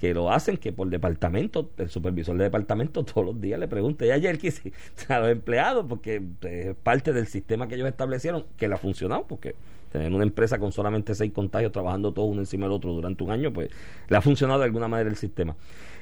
[0.03, 4.05] que lo hacen, que por departamento, el supervisor de departamento todos los días le pregunta,
[4.05, 4.73] y ayer quise
[5.09, 9.29] a los empleados, porque es parte del sistema que ellos establecieron, que le ha funcionado,
[9.29, 9.55] porque
[9.93, 13.31] Tener una empresa con solamente seis contagios trabajando todos uno encima del otro durante un
[13.31, 13.69] año, pues
[14.09, 15.55] le ha funcionado de alguna manera el sistema.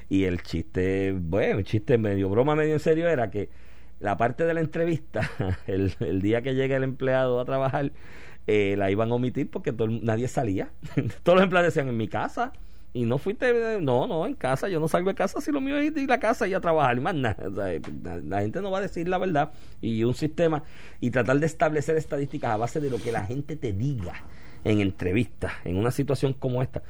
[0.07, 3.49] Y el chiste, bueno, el chiste medio broma, medio en serio era que
[3.99, 5.29] la parte de la entrevista,
[5.67, 7.91] el, día que llega el empleado a trabajar,
[8.47, 10.69] eh, la iban a omitir porque todo nadie salía.
[11.23, 12.53] Todos los empleados decían, en mi casa.
[12.93, 15.77] Y no fuiste, no, no, en casa, yo no salgo de casa, si lo mío
[15.77, 17.49] es ir a la casa y a trabajar, más nada.
[18.03, 19.51] La, la gente no va a decir la verdad.
[19.79, 20.63] Y un sistema,
[20.99, 24.13] y tratar de establecer estadísticas a base de lo que la gente te diga
[24.63, 26.83] en entrevistas, en una situación como esta.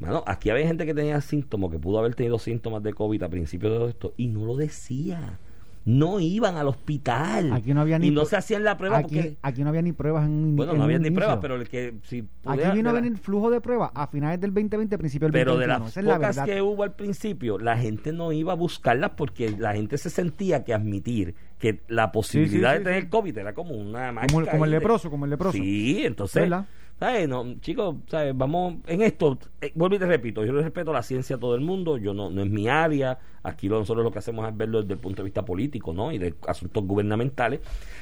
[0.00, 3.28] Mano, aquí había gente que tenía síntomas, que pudo haber tenido síntomas de COVID a
[3.28, 5.38] principios de todo esto, y no lo decía.
[5.86, 7.52] No iban al hospital.
[7.52, 9.36] Aquí no había ni y no se hacían la prueba aquí, porque.
[9.42, 11.94] aquí no había ni pruebas en Bueno, en no había ni pruebas, pero el que
[12.04, 14.96] si Aquí pudiera- vino a de la- venir flujo de pruebas a finales del 2020,
[14.96, 15.84] principio del pero de 2021.
[15.84, 16.54] las la pocas verdad.
[16.54, 20.64] que hubo al principio, la gente no iba a buscarlas porque la gente se sentía
[20.64, 23.08] que admitir que la posibilidad sí, de sí, tener sí.
[23.10, 25.52] COVID era como una como, el, marca como el de- leproso, como el leproso.
[25.58, 26.66] Sí, entonces, ¿Verdad?
[26.98, 27.28] ¿Sabes?
[27.28, 28.36] No, chicos, ¿sabes?
[28.36, 31.60] Vamos en esto, eh, vuelvo y te repito, yo respeto la ciencia a todo el
[31.60, 34.82] mundo, yo no, no es mi área, aquí lo, nosotros lo que hacemos es verlo
[34.82, 36.12] desde el punto de vista político, ¿no?
[36.12, 37.60] Y de asuntos gubernamentales,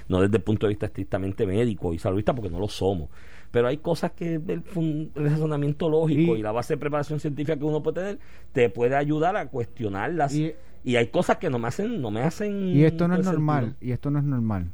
[0.08, 3.08] no desde el punto de vista estrictamente médico y saludista, porque no lo somos.
[3.50, 7.56] Pero hay cosas que el, el razonamiento lógico y, Y- la base de preparación científica
[7.58, 8.18] que uno puede tener
[8.52, 10.34] te puede ayudar a cuestionarlas.
[10.34, 12.68] Y, Y- hay cosas que no me hacen, no me hacen.
[12.68, 13.88] Y esto no es todo normal, sentido.
[13.90, 14.70] y esto no es normal.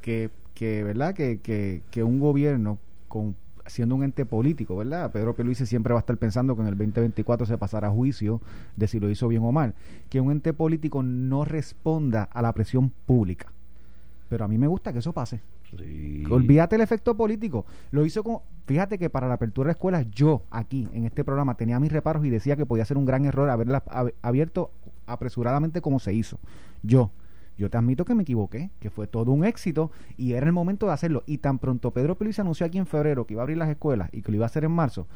[0.00, 1.14] Que, que ¿verdad?
[1.14, 5.10] Que, que, que un gobierno, con, siendo un ente político, ¿verdad?
[5.12, 8.40] Pedro Pierluisi siempre va a estar pensando que en el 2024 se pasará a juicio
[8.76, 9.74] de si lo hizo bien o mal.
[10.10, 13.46] Que un ente político no responda a la presión pública.
[14.28, 15.40] Pero a mí me gusta que eso pase.
[15.76, 16.24] Sí.
[16.30, 17.66] Olvídate el efecto político.
[17.90, 18.38] Lo hizo con.
[18.66, 22.24] Fíjate que para la apertura de escuelas, yo aquí en este programa tenía mis reparos
[22.24, 24.70] y decía que podía ser un gran error haberla ab- abierto
[25.06, 26.38] apresuradamente como se hizo.
[26.82, 27.10] Yo.
[27.56, 30.86] Yo te admito que me equivoqué, que fue todo un éxito y era el momento
[30.86, 31.22] de hacerlo.
[31.26, 34.08] Y tan pronto Pedro Pérez anunció aquí en febrero que iba a abrir las escuelas
[34.12, 35.06] y que lo iba a hacer en marzo,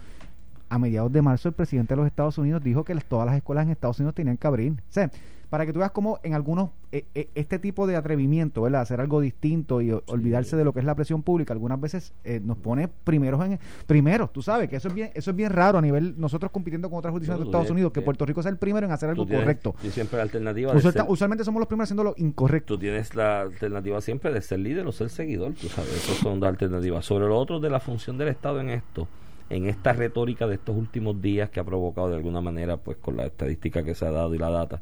[0.69, 3.37] a mediados de marzo el presidente de los Estados Unidos dijo que las- todas las
[3.37, 4.73] escuelas en Estados Unidos tenían que abrir.
[4.73, 5.11] O sea,
[5.49, 8.83] para que tú veas cómo en algunos, eh, eh, este tipo de atrevimiento, ¿verdad?
[8.83, 12.39] Hacer algo distinto y olvidarse de lo que es la presión pública, algunas veces eh,
[12.45, 13.59] nos pone primeros en...
[13.87, 16.91] Primeros, tú sabes que eso es bien eso es bien raro a nivel, nosotros compitiendo
[16.91, 18.93] con otras jurisdicciones No, de Estados tienes- Unidos, que Puerto Rico sea el primero en
[18.93, 19.75] hacer algo tienes- correcto.
[19.81, 22.75] tú siempre la alternativa ser- usualmente somos los primeros haciendo lo incorrecto.
[22.75, 26.41] tú tienes la alternativa siempre de ser líder o ser seguidor, tú sabes, esas son
[26.41, 27.07] las alternativas.
[27.07, 29.09] Sobre lo otro de la función del Estado en esto,
[29.51, 33.17] en esta retórica de estos últimos días que ha provocado de alguna manera, pues con
[33.17, 34.81] la estadística que se ha dado y la data,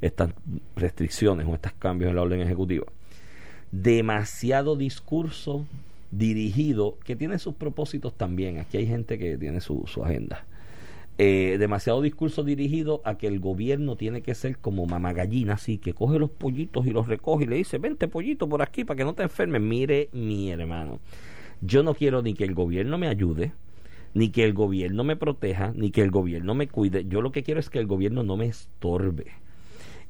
[0.00, 0.32] estas
[0.76, 2.86] restricciones o estos cambios en la orden ejecutiva.
[3.70, 5.66] Demasiado discurso
[6.10, 8.58] dirigido, que tiene sus propósitos también.
[8.58, 10.44] Aquí hay gente que tiene su, agenda.
[11.18, 15.92] Eh, demasiado discurso dirigido a que el gobierno tiene que ser como mamagallina, así que
[15.92, 19.04] coge los pollitos y los recoge y le dice, vente pollito por aquí para que
[19.04, 19.60] no te enfermes.
[19.60, 20.98] Mire, mi hermano,
[21.60, 23.52] yo no quiero ni que el gobierno me ayude,
[24.14, 27.04] ni que el gobierno me proteja, ni que el gobierno me cuide.
[27.06, 29.26] Yo lo que quiero es que el gobierno no me estorbe.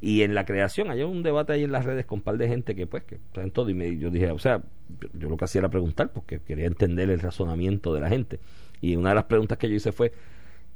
[0.00, 2.48] Y en la creación, hay un debate ahí en las redes con un par de
[2.48, 3.68] gente que, pues, que traen todo.
[3.68, 4.62] Y me, yo dije, o sea,
[5.00, 8.40] yo, yo lo que hacía era preguntar porque quería entender el razonamiento de la gente.
[8.80, 10.12] Y una de las preguntas que yo hice fue: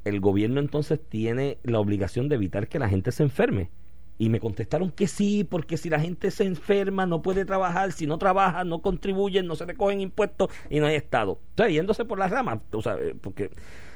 [0.03, 3.69] ¿el gobierno entonces tiene la obligación de evitar que la gente se enferme?
[4.17, 8.07] Y me contestaron que sí, porque si la gente se enferma no puede trabajar, si
[8.07, 11.33] no trabaja no contribuyen, no se recogen impuestos y no hay Estado.
[11.33, 13.51] O sea, yéndose por las ramas, o sea, eh, porque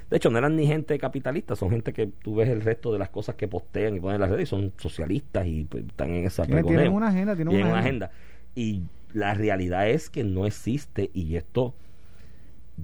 [0.09, 2.99] de hecho no eran ni gente capitalista, son gente que tú ves el resto de
[2.99, 6.09] las cosas que postean y ponen en las redes y son socialistas y pues, están
[6.09, 8.05] en esa Tienen, tienen una agenda, tienen Tienen una una agenda.
[8.07, 8.29] agenda.
[8.55, 11.75] Y la realidad es que no existe, y esto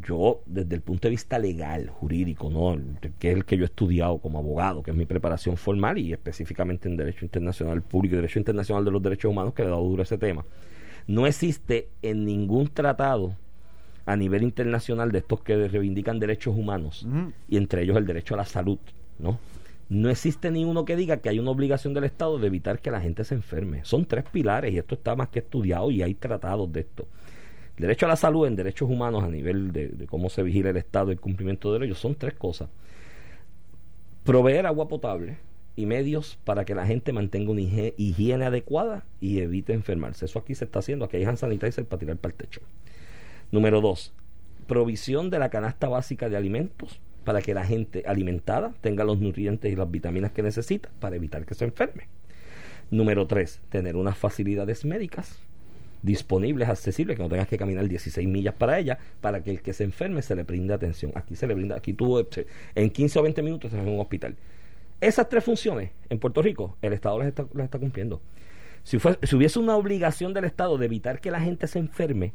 [0.01, 2.77] yo desde el punto de vista legal, jurídico, ¿no?
[3.19, 6.13] Que es el que yo he estudiado como abogado, que es mi preparación formal y
[6.13, 9.71] específicamente en Derecho Internacional Público y Derecho Internacional de los Derechos Humanos, que le he
[9.71, 10.45] dado duro a ese tema.
[11.07, 13.35] No existe en ningún tratado
[14.05, 17.07] a nivel internacional de estos que reivindican derechos humanos,
[17.47, 18.79] y entre ellos el derecho a la salud,
[19.19, 19.39] ¿no?
[19.87, 22.89] No existe ni uno que diga que hay una obligación del Estado de evitar que
[22.89, 23.85] la gente se enferme.
[23.85, 27.07] Son tres pilares y esto está más que estudiado y hay tratados de esto.
[27.77, 31.09] Derecho a la salud en derechos humanos a nivel de, cómo se vigila el Estado
[31.09, 32.69] y el cumplimiento de derechos son tres cosas.
[34.23, 35.37] Proveer agua potable
[35.75, 40.25] y medios para que la gente mantenga una higiene adecuada y evite enfermarse.
[40.25, 41.05] Eso aquí se está haciendo.
[41.05, 42.61] Aquí hay hand sanitizer para tirar para el techo.
[43.51, 44.13] Número dos,
[44.67, 49.71] provisión de la canasta básica de alimentos para que la gente alimentada tenga los nutrientes
[49.71, 52.07] y las vitaminas que necesita para evitar que se enferme.
[52.89, 55.39] Número tres, tener unas facilidades médicas
[56.05, 59.73] disponibles, accesibles, que no tengas que caminar 16 millas para ella, para que el que
[59.73, 61.11] se enferme se le brinde atención.
[61.15, 62.27] Aquí se le brinda, aquí tú eh,
[62.75, 64.35] en 15 o 20 minutos estás en un hospital.
[65.01, 68.21] Esas tres funciones en Puerto Rico, el Estado las está, las está cumpliendo.
[68.83, 72.33] Si, fue- si hubiese una obligación del Estado de evitar que la gente se enferme,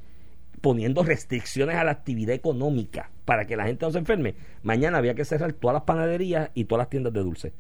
[0.61, 5.15] poniendo restricciones a la actividad económica para que la gente no se enferme, mañana había
[5.15, 7.53] que cerrar todas las panaderías y todas las tiendas de dulce.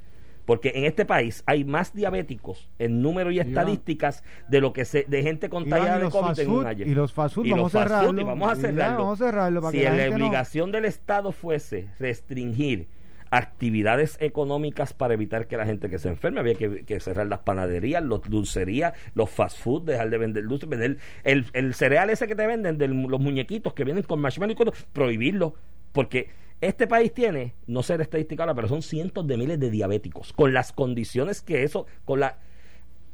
[0.50, 5.04] Porque en este país hay más diabéticos en número y estadísticas de lo que se,
[5.06, 6.86] de gente contagiada de COVID en un año.
[6.86, 8.98] Y los fast food, Y vamos, los a fast food, y vamos a cerrarlo.
[8.98, 12.88] vamos a cerrarlo para si que la la gente no- obligación del Estado fuese restringir
[13.30, 17.38] actividades económicas para evitar que la gente que se enferme había que, que cerrar las
[17.40, 22.26] panaderías, los dulcerías, los fast food, dejar de vender dulces, vender el, el cereal ese
[22.26, 25.54] que te venden de los muñequitos que vienen con marshmallow y cosas, prohibirlo,
[25.92, 26.28] porque
[26.60, 30.32] este país tiene, no sé la estadística ahora, pero son cientos de miles de diabéticos,
[30.32, 32.36] con las condiciones que eso, con la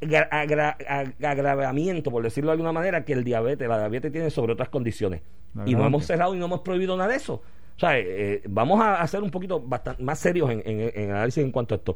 [0.01, 4.29] agra- agra- ag- agravamiento, por decirlo de alguna manera, que el diabetes, la diabetes tiene
[4.29, 5.21] sobre otras condiciones.
[5.65, 7.35] Y no hemos cerrado y no hemos prohibido nada de eso.
[7.75, 9.63] O sea, eh, vamos a hacer un poquito
[9.99, 11.95] más serios en, en, en análisis en cuanto a esto.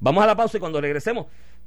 [0.00, 1.26] Vamos a la pausa y cuando regresemos,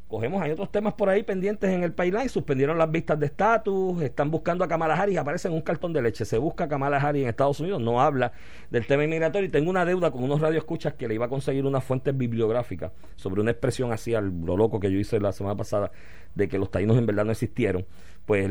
[0.10, 4.02] cogemos, hay otros temas por ahí pendientes en el pipeline, suspendieron las vistas de estatus,
[4.02, 6.98] están buscando a Kamala Harris, aparece en un cartón de leche, se busca a Kamala
[6.98, 8.32] Harris en Estados Unidos, no habla
[8.72, 11.64] del tema inmigratorio y tengo una deuda con unos radioescuchas que le iba a conseguir
[11.64, 15.56] una fuente bibliográfica sobre una expresión así al lo loco que yo hice la semana
[15.56, 15.92] pasada
[16.34, 17.86] de que los taínos en verdad no existieron
[18.26, 18.50] pues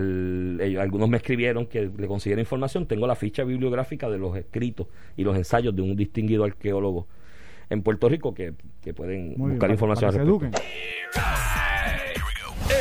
[0.79, 5.25] algunos me escribieron que le consiguiera información tengo la ficha bibliográfica de los escritos y
[5.25, 7.09] los ensayos de un distinguido arqueólogo
[7.71, 10.51] en Puerto Rico que, que pueden Muy buscar información para al.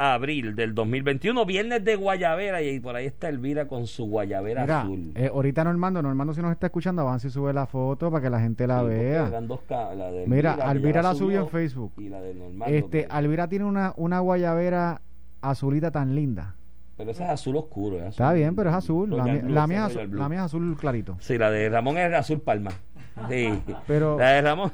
[0.00, 4.80] abril del 2021, viernes de Guayavera, y por ahí está Elvira con su Guayavera Mira,
[4.82, 5.12] azul.
[5.14, 8.30] eh, ahorita Normando, Normando si nos está escuchando, avance y sube la foto para que
[8.30, 9.26] la gente la Sí, vea.
[9.28, 11.92] eran dos ca- la de Mira, que Alvira la subió en Facebook.
[11.98, 15.02] Y la de Normando, Este, Alvira tiene una, una guayabera
[15.42, 16.54] azulita tan linda.
[16.96, 17.96] pero ese es azul oscuro.
[17.96, 19.10] es azul- Está bien, pero es azul.
[19.16, 21.16] La, mía- Blue, azul, la mía es azul clarito.
[21.20, 22.70] Sí, la de Ramón es azul palma.
[23.28, 23.48] Sí.
[23.86, 24.70] Pero- La de Ramón.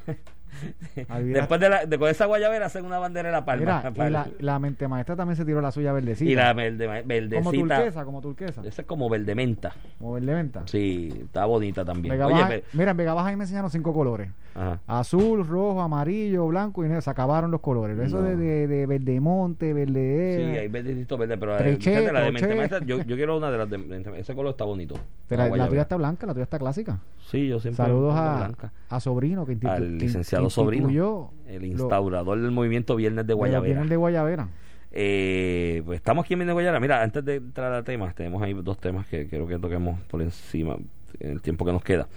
[0.95, 3.83] Después de, la, de con esa guayabera hacen una bandera de la palma.
[3.90, 6.31] Mira, y la, la mente maestra también se tiró la suya verdecita.
[6.31, 7.37] Y la verde, verdecita.
[7.42, 8.62] como turquesa, como turquesa.
[8.64, 9.73] Esa es como verde menta.
[9.99, 10.62] Como verde menta.
[10.66, 12.12] Sí, está bonita también.
[12.12, 14.29] Vega Oye, Baja- pe- mira, en Vega Baja ahí me enseñaron cinco colores.
[14.55, 14.81] Ajá.
[14.87, 17.03] Azul, rojo, amarillo, blanco y negro.
[17.03, 17.99] Se acabaron los colores.
[17.99, 18.23] Eso No.
[18.23, 20.37] de, de, de verde monte, verde...
[20.53, 23.51] Sí, hay verdecito verde, pero eh, Treche, la de mente maestra, yo, yo quiero una
[23.51, 24.19] de las de mente maestra.
[24.19, 24.95] Ese color está bonito.
[25.29, 27.01] Pero La tuya está blanca, la tuya está clásica.
[27.31, 27.85] Sí, yo siempre.
[27.85, 30.09] Saludos a, Sobrino, que Al que
[30.49, 33.75] licenciado Sobrino, El lo- instaurador del movimiento Viernes de Guayabera.
[33.75, 34.49] bienes de Guayabera.
[34.93, 36.81] Eh, pues estamos aquí en Viernes de Guayabera.
[36.81, 40.23] Mira, antes de entrar a temas, tenemos ahí dos temas que quiero que toquemos por
[40.23, 40.77] encima
[41.21, 42.09] en el tiempo que nos queda.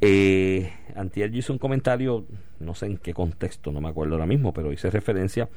[0.00, 2.24] Eh, antier yo hice un comentario,
[2.60, 5.48] no sé en qué contexto, no me acuerdo ahora mismo, pero hice referencia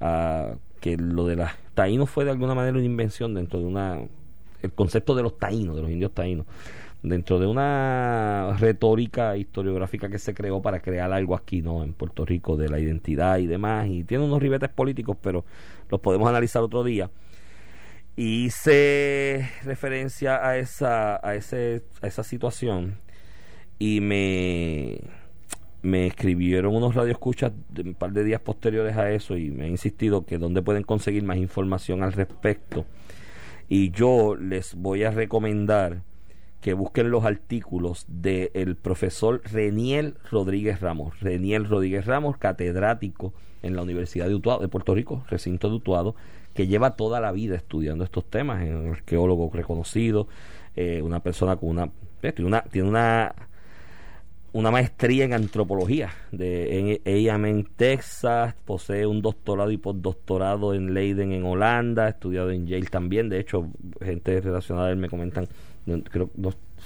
[0.00, 4.00] a que lo de las taínos fue de alguna manera una invención dentro de una
[4.62, 6.44] el concepto de los taínos, de los indios taínos,
[7.02, 11.82] dentro de una retórica historiográfica que se creó para crear algo aquí, ¿no?
[11.82, 15.44] En Puerto Rico, de la identidad y demás, y tiene unos ribetes políticos, pero
[15.90, 17.10] los podemos analizar otro día.
[18.16, 22.98] Hice referencia a esa, a ese, a esa situación
[23.78, 25.00] y me,
[25.82, 29.70] me escribieron unos radioescuchas de un par de días posteriores a eso y me han
[29.70, 32.84] insistido que dónde pueden conseguir más información al respecto.
[33.68, 36.02] Y yo les voy a recomendar
[36.60, 41.18] que busquen los artículos del profesor Reniel Rodríguez Ramos.
[41.20, 46.14] Reniel Rodríguez Ramos, catedrático en la Universidad de, Utuado, de Puerto Rico, recinto de Utuado,
[46.54, 50.28] que lleva toda la vida estudiando estos temas, es un arqueólogo reconocido,
[50.76, 51.90] eh, una persona con una,
[52.22, 53.34] eh, tiene una, tiene una
[54.52, 61.32] una maestría en antropología de en en Texas, posee un doctorado y postdoctorado en Leiden
[61.32, 63.68] en Holanda, estudiado en Yale también, de hecho,
[64.00, 65.46] gente relacionada a él me comentan,
[66.10, 66.30] creo,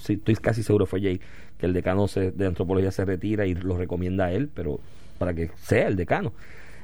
[0.08, 1.20] estoy casi seguro fue Yale,
[1.58, 4.80] que el decano se- de antropología se retira y lo recomienda a él, pero
[5.18, 6.32] para que sea el decano.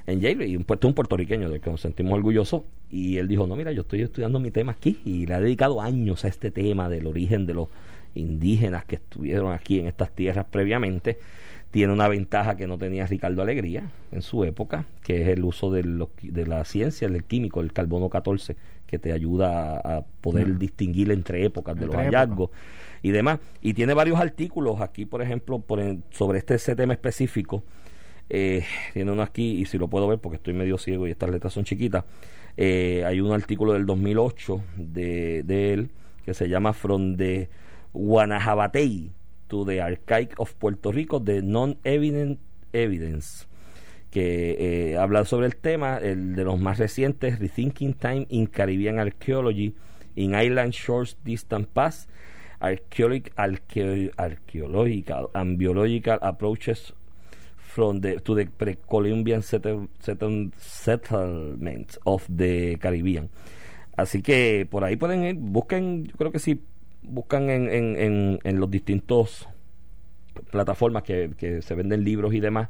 [0.06, 3.46] En Yale y un, puerto- un puertorriqueño del que nos sentimos orgullosos y él dijo,
[3.46, 6.50] no, mira, yo estoy estudiando mi tema aquí y le ha dedicado años a este
[6.50, 7.68] tema del origen de los
[8.14, 11.18] indígenas que estuvieron aquí en estas tierras previamente
[11.70, 15.70] tiene una ventaja que no tenía Ricardo Alegría en su época, que es el uso
[15.70, 18.56] de, qui- de la ciencia, del químico, el carbono 14,
[18.86, 22.50] que te ayuda a, a poder distinguir entre épocas de Entre los hallazgos
[23.02, 23.38] y demás.
[23.62, 27.62] Y tiene varios artículos aquí, por ejemplo, por en- sobre este ese tema específico.
[28.28, 31.30] Eh, tiene uno aquí, y si lo puedo ver porque estoy medio ciego y estas
[31.30, 32.04] letras son chiquitas.
[32.56, 35.90] eh, hay un artículo del 2008 de, de él
[36.24, 37.48] que se llama From the
[37.92, 39.10] Guanajabatei
[39.50, 42.38] to the Archive of Puerto Rico, the Non-Evident
[42.72, 43.46] Evidence,
[44.10, 48.98] que eh, habla sobre el tema, el de los más recientes, Rethinking Time in Caribbean
[48.98, 49.74] Archaeology
[50.16, 52.08] in Island Shores Distant Past,
[52.60, 56.92] archaeological, archae- archaeological and biological approaches
[57.56, 63.30] from the to the pre-Columbian settle- settle- settlements of the Caribbean.
[63.96, 66.60] Así que por ahí pueden ir, busquen, yo creo que sí,
[67.02, 69.48] buscan en, en, en, en los distintos
[70.50, 72.68] plataformas que, que se venden libros y demás,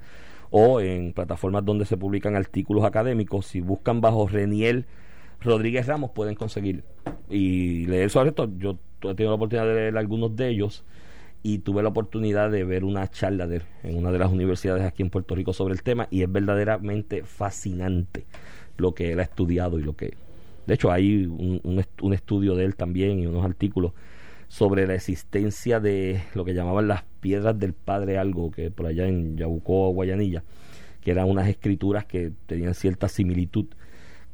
[0.50, 4.86] o en plataformas donde se publican artículos académicos, si buscan bajo Reniel
[5.40, 6.84] Rodríguez Ramos pueden conseguir
[7.28, 8.48] y leer sobre esto.
[8.58, 10.84] Yo he tenido la oportunidad de leer algunos de ellos
[11.42, 14.84] y tuve la oportunidad de ver una charla de él en una de las universidades
[14.84, 18.26] aquí en Puerto Rico sobre el tema y es verdaderamente fascinante
[18.76, 20.14] lo que él ha estudiado y lo que...
[20.66, 23.92] De hecho, hay un, un un estudio de él también y unos artículos
[24.50, 29.06] sobre la existencia de lo que llamaban las piedras del padre algo, que por allá
[29.06, 30.42] en Yabucó, Guayanilla,
[31.00, 33.66] que eran unas escrituras que tenían cierta similitud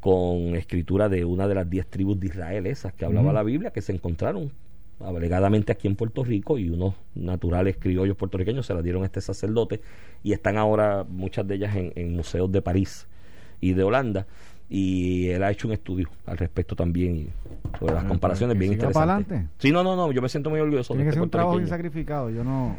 [0.00, 3.72] con escritura de una de las diez tribus de Israel, esas que hablaba la Biblia,
[3.72, 4.52] que se encontraron
[5.00, 9.20] alegadamente aquí en Puerto Rico y unos naturales criollos puertorriqueños se las dieron a este
[9.20, 9.83] sacerdote
[10.22, 13.07] y están ahora muchas de ellas en, en museos de París
[13.61, 14.26] y de Holanda
[14.68, 17.29] y él ha hecho un estudio al respecto también y
[17.79, 19.42] sobre las Bueno, comparaciones pues, bien interesantes.
[19.59, 21.31] Sí, no, no, no, yo me siento muy orgulloso Tiene de que este ser un
[21.31, 22.31] trabajo bien sacrificado.
[22.31, 22.76] Yo no,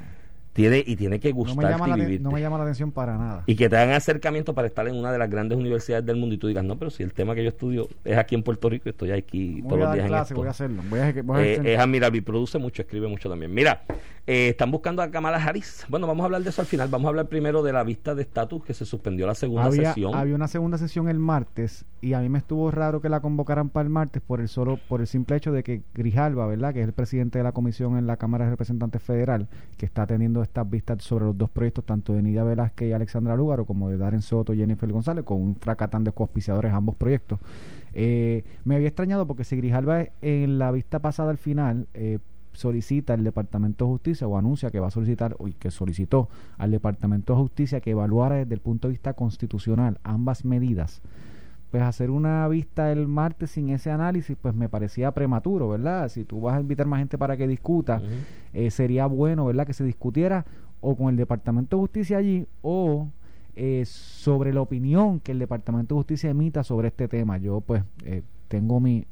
[0.53, 2.21] Tiene, y tiene que no, gustarte y te- vivir.
[2.21, 3.43] no me llama la atención para nada.
[3.45, 6.35] Y que te hagan acercamiento para estar en una de las grandes universidades del mundo
[6.35, 8.69] y tú digas, no, pero si el tema que yo estudio es aquí en Puerto
[8.69, 10.39] Rico, estoy aquí voy todos a los días en clase, esto.
[10.41, 10.83] voy a hacerlo.
[10.89, 13.53] Voy a, voy a Eh, es admirable y produce mucho, escribe mucho también.
[13.53, 13.83] Mira,
[14.27, 15.85] eh, están buscando a Kamala Harris.
[15.87, 16.89] Bueno, vamos a hablar de eso al final.
[16.89, 19.93] Vamos a hablar primero de la vista de estatus que se suspendió la segunda había,
[19.93, 20.13] sesión.
[20.13, 23.69] había una segunda sesión el martes y a mí me estuvo raro que la convocaran
[23.69, 26.73] para el martes por el solo por el simple hecho de que Grijalva, ¿verdad?
[26.73, 30.05] Que es el presidente de la comisión en la Cámara de Representantes Federal, que está
[30.05, 33.89] teniendo estas vistas sobre los dos proyectos, tanto de Nidia Velázquez y Alexandra Lúgaro, como
[33.89, 37.39] de Darren Soto y Jennifer González, con un fracatán de coauspiciadores ambos proyectos.
[37.93, 42.19] Eh, me había extrañado porque si Grijalva en la vista pasada al final eh,
[42.57, 46.71] solicita al Departamento de Justicia o anuncia que va a solicitar o que solicitó al
[46.71, 51.01] Departamento de Justicia que evaluara desde el punto de vista constitucional ambas medidas
[51.71, 56.07] pues hacer una vista el martes sin ese análisis pues me parecía prematuro, ¿verdad?
[56.09, 58.01] Si tú vas a invitar más gente para que discuta,
[58.53, 59.67] eh, sería bueno, ¿verdad?
[59.67, 60.45] Que se discutiera
[60.79, 63.09] o con el Departamento de Justicia allí o
[63.55, 67.37] eh, sobre la opinión que el Departamento de Justicia emita sobre este tema.
[67.37, 69.05] Yo pues eh, tengo mi...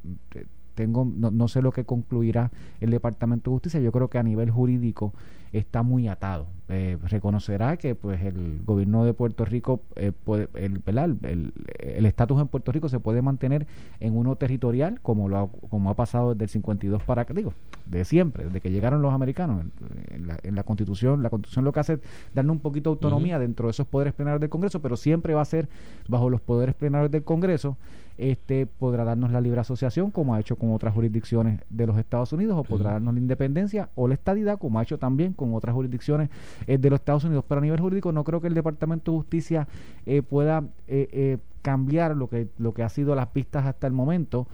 [0.75, 3.79] tengo no, no sé lo que concluirá el Departamento de Justicia.
[3.79, 5.13] Yo creo que a nivel jurídico
[5.53, 6.47] está muy atado.
[6.67, 11.05] Eh, reconocerá que pues el gobierno de Puerto Rico eh, puede, el ¿verdad?
[11.05, 13.65] el el- el estatus en Puerto Rico se puede mantener
[13.99, 17.53] en uno territorial como lo ha, como ha pasado desde el 52 para acá, digo
[17.85, 21.63] de siempre desde que llegaron los americanos en, en la, en la Constitución la Constitución
[21.63, 21.99] lo que hace es
[22.33, 25.41] darle un poquito de autonomía dentro de esos poderes plenarios del Congreso pero siempre va
[25.41, 25.69] a ser
[26.09, 27.77] bajo los poderes plenarios del Congreso
[28.17, 32.31] este podrá darnos la libre asociación como ha hecho con otras jurisdicciones de los Estados
[32.33, 35.73] Unidos o podrá darnos la independencia o la estadidad como ha hecho también con otras
[35.73, 36.29] jurisdicciones
[36.67, 37.45] eh, de los Estados Unidos.
[37.47, 39.67] Pero a nivel jurídico no creo que el Departamento de Justicia
[40.05, 43.93] eh, pueda eh, eh, cambiar lo que lo que ha sido las pistas hasta el
[43.93, 44.47] momento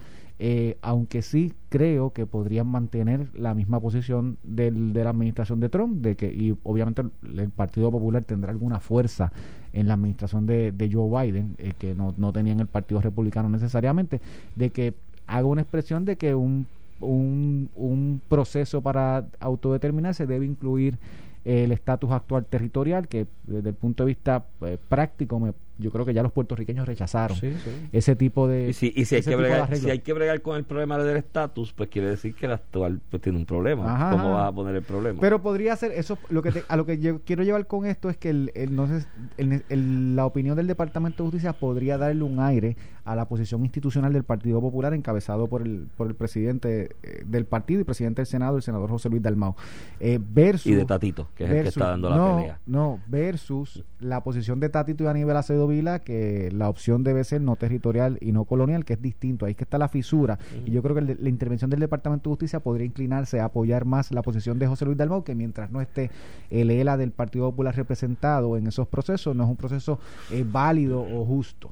[0.44, 5.68] eh, aunque sí creo que podrían mantener la misma posición del, de la administración de
[5.68, 9.30] Trump, de que y obviamente el, Partido Popular tendrá alguna fuerza
[9.72, 13.48] en la administración de, de Joe Biden, eh, que no, no tenían el Partido Republicano
[13.50, 14.20] necesariamente,
[14.56, 14.94] de que
[15.28, 16.66] haga una expresión de que un,
[16.98, 20.98] un, un proceso para autodeterminarse debe incluir
[21.44, 26.04] el estatus actual territorial, que desde el punto de vista eh, práctico, me, yo creo
[26.04, 27.70] que ya los puertorriqueños rechazaron Sí, sí.
[27.92, 30.56] ese tipo de Y si, y si hay, que bregar, si hay que bregar con
[30.56, 33.94] el problema del estatus, pues quiere decir que el actual pues, tiene un problema.
[33.94, 34.32] Ajá, ¿Cómo ajá.
[34.34, 35.20] vas a poner el problema?
[35.20, 36.18] Pero podría ser eso.
[36.30, 38.74] Lo que te- a lo que yo quiero llevar con esto es que el, el-
[38.76, 39.06] no sé,
[39.38, 43.62] el- el- la opinión del Departamento de Justicia podría darle un aire a la posición
[43.64, 48.20] institucional del Partido Popular encabezado por el por el presidente eh, del partido y presidente
[48.22, 49.56] del Senado, el senador José Luis Dalmau.
[49.98, 52.58] Eh, versus y de Tatito, que es el que está dando la no, pelea.
[52.66, 57.40] No, versus la posición de Tatito y Aníbal Acevedo Vila, que la opción debe ser
[57.40, 59.46] no territorial y no colonial, que es distinto.
[59.46, 60.38] Ahí es que está la fisura.
[60.66, 63.84] Y yo creo que el- la intervención del Departamento de Justicia podría inclinarse a apoyar
[63.84, 66.10] más la posición de José Luis Dalmau, que mientras no esté
[66.50, 69.98] el ELA del Partido Popular representado en esos procesos, no es un proceso
[70.30, 71.70] eh, válido o justo.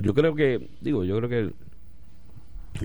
[0.00, 1.52] Yo creo que, digo, yo creo que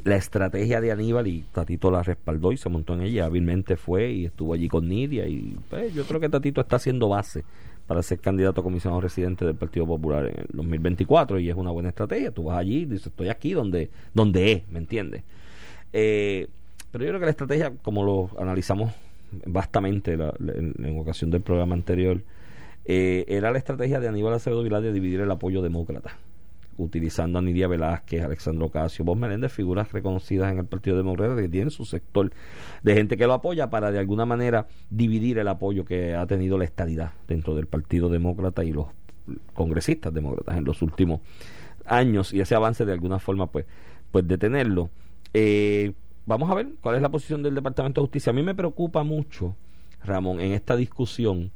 [0.03, 4.11] la estrategia de Aníbal y Tatito la respaldó y se montó en ella, hábilmente fue
[4.11, 7.43] y estuvo allí con Nidia y pues, yo creo que Tatito está haciendo base
[7.89, 11.71] para ser candidato a comisionado residente del Partido Popular en el 2024 y es una
[11.71, 15.23] buena estrategia, tú vas allí y dices estoy aquí donde, donde es, ¿me entiendes?
[15.91, 16.47] Eh,
[16.91, 18.93] pero yo creo que la estrategia, como lo analizamos
[19.47, 22.21] vastamente la- en ocasión del programa anterior,
[22.85, 26.15] eh, era la estrategia de Aníbal Acevedo Vilá de dividir el apoyo demócrata
[26.83, 31.49] utilizando a Nidia Velázquez, Alexandro Ocasio, Vos Meléndez, figuras reconocidas en el Partido Demócrata que
[31.49, 32.31] tienen su sector
[32.83, 36.57] de gente que lo apoya para de alguna manera dividir el apoyo que ha tenido
[36.57, 38.87] la estadidad dentro del Partido Demócrata y los
[39.53, 41.21] congresistas demócratas en los últimos
[41.85, 43.65] años y ese avance de alguna forma pues
[44.11, 44.89] pues detenerlo.
[45.33, 45.93] Eh,
[46.25, 48.31] vamos a ver cuál es la posición del Departamento de Justicia.
[48.31, 49.55] A mí me preocupa mucho
[50.03, 51.51] Ramón en esta discusión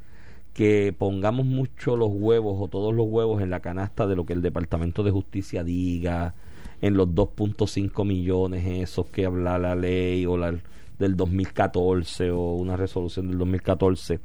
[0.54, 4.34] que pongamos mucho los huevos o todos los huevos en la canasta de lo que
[4.34, 6.36] el Departamento de Justicia diga,
[6.82, 10.54] en los 2.5 millones esos que habla la ley o la
[11.00, 14.20] del 2014 o una resolución del 2014,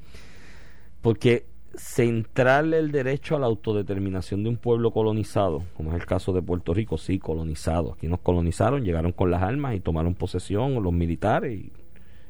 [1.00, 6.32] porque centrarle el derecho a la autodeterminación de un pueblo colonizado, como es el caso
[6.32, 10.82] de Puerto Rico, sí, colonizado, aquí nos colonizaron, llegaron con las armas y tomaron posesión
[10.82, 11.72] los militares y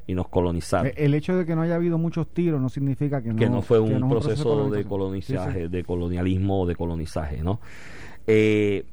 [0.08, 0.90] y nos colonizaron.
[0.96, 3.60] El hecho de que no haya habido muchos tiros no significa que no, que no
[3.60, 7.60] fue un, proceso, de colonizaje, de colonialismo o de colonizaje, ¿no?
[8.26, 8.86] Eh,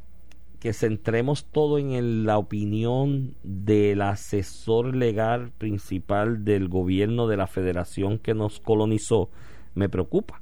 [0.60, 8.20] que centremos todo en la opinión del asesor legal principal del gobierno de la federación
[8.20, 9.30] que nos colonizó,
[9.74, 10.42] me preocupa.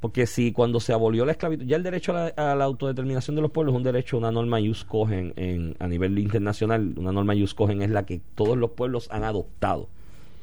[0.00, 3.50] Porque si cuando se abolió la esclavitud, ya el derecho a la, autodeterminación de los
[3.50, 7.54] pueblos es un derecho, una norma ius cogen en, a nivel internacional, una norma ius
[7.54, 9.88] cogen es la que todos los pueblos han adoptado.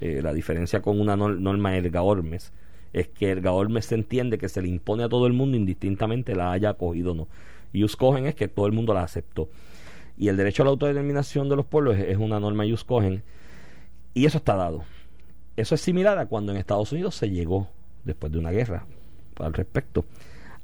[0.01, 2.51] Eh, la diferencia con una norma erga ormes
[2.93, 6.35] es que erga ormes se entiende que se le impone a todo el mundo indistintamente
[6.35, 7.27] la haya acogido o no.
[7.73, 9.49] Ius cogen es que todo el mundo la aceptó.
[10.17, 13.23] Y el derecho a la autodeterminación de los pueblos es, una norma ius cogen
[14.15, 14.83] y eso está dado.
[15.55, 17.69] Eso es similar a cuando en Estados Unidos se llegó
[18.03, 18.85] después de una guerra
[19.39, 20.05] al respecto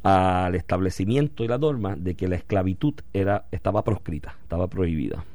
[0.03, 5.25] al establecimiento y la norma de que la esclavitud era estaba proscrita, estaba prohibida.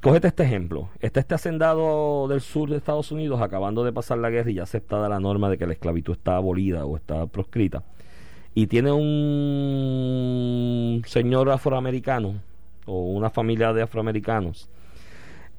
[0.00, 0.88] Cógete este ejemplo.
[1.00, 4.64] Está este hacendado del sur de Estados Unidos acabando de pasar la guerra y ya
[4.64, 7.84] aceptada la norma de que la esclavitud está abolida o está proscrita.
[8.52, 9.02] Y tiene un
[11.06, 12.34] señor afroamericano
[12.84, 14.68] o una familia de afroamericanos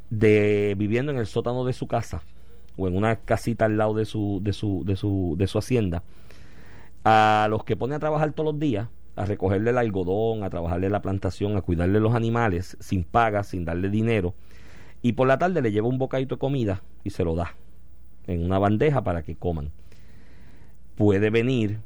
[0.09, 2.21] de viviendo en el sótano de su casa
[2.75, 6.03] o en una casita al lado de su de su de su de su hacienda
[7.03, 10.89] a los que pone a trabajar todos los días, a recogerle el algodón, a trabajarle
[10.89, 14.33] la plantación, a cuidarle los animales, sin paga, sin darle dinero,
[15.01, 17.55] y por la tarde le lleva un bocadito de comida y se lo da
[18.25, 19.71] en una bandeja para que coman.
[20.95, 21.79] Puede venir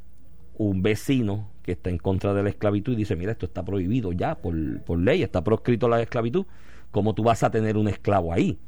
[0.57, 4.11] un vecino que está en contra de la esclavitud y dice, mira, esto está prohibido
[4.11, 6.45] ya por, por ley, está proscrito la esclavitud,
[6.91, 8.59] ¿cómo tú vas a tener un esclavo ahí?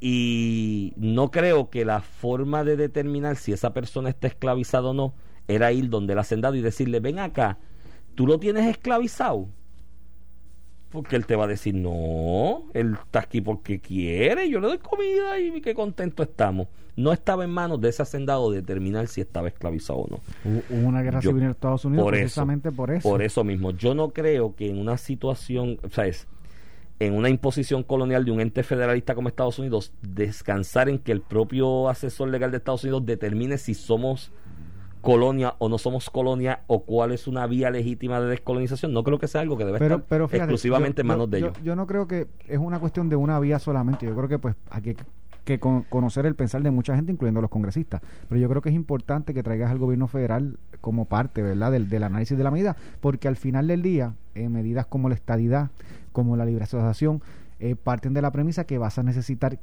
[0.00, 5.14] Y no creo que la forma de determinar si esa persona está esclavizada o no
[5.48, 7.58] era ir donde el hacendado y decirle, ven acá,
[8.14, 9.48] tú lo tienes esclavizado.
[10.90, 14.78] Porque él te va a decir, no, él está aquí porque quiere, yo le doy
[14.78, 16.68] comida y qué contento estamos.
[16.94, 20.20] No estaba en manos de ese hacendado determinar si estaba esclavizado o no.
[20.70, 23.08] Hubo una guerra civil en Estados Unidos precisamente por eso.
[23.08, 26.26] Por eso mismo, yo no creo que en una situación, o sea, es,
[26.98, 31.20] en una imposición colonial de un ente federalista como Estados Unidos, descansar en que el
[31.20, 34.32] propio asesor legal de Estados Unidos determine si somos
[35.00, 39.18] colonia o no somos colonia o cuál es una vía legítima de descolonización, no creo
[39.18, 41.52] que sea algo que debe estar exclusivamente en manos de ellos.
[41.62, 44.56] Yo, no creo que es una cuestión de una vía solamente, yo creo que pues
[44.70, 44.96] hay que,
[45.44, 48.74] que conocer el pensar de mucha gente, incluyendo los congresistas, pero yo creo que es
[48.74, 52.76] importante que traigas al gobierno federal como parte, ¿verdad?, del, del análisis de la medida,
[53.00, 55.70] porque al final del día, en medidas como la estadidad,
[56.12, 57.22] como la libre asociación,
[57.58, 59.58] eh, parten de la premisa que vas a necesitar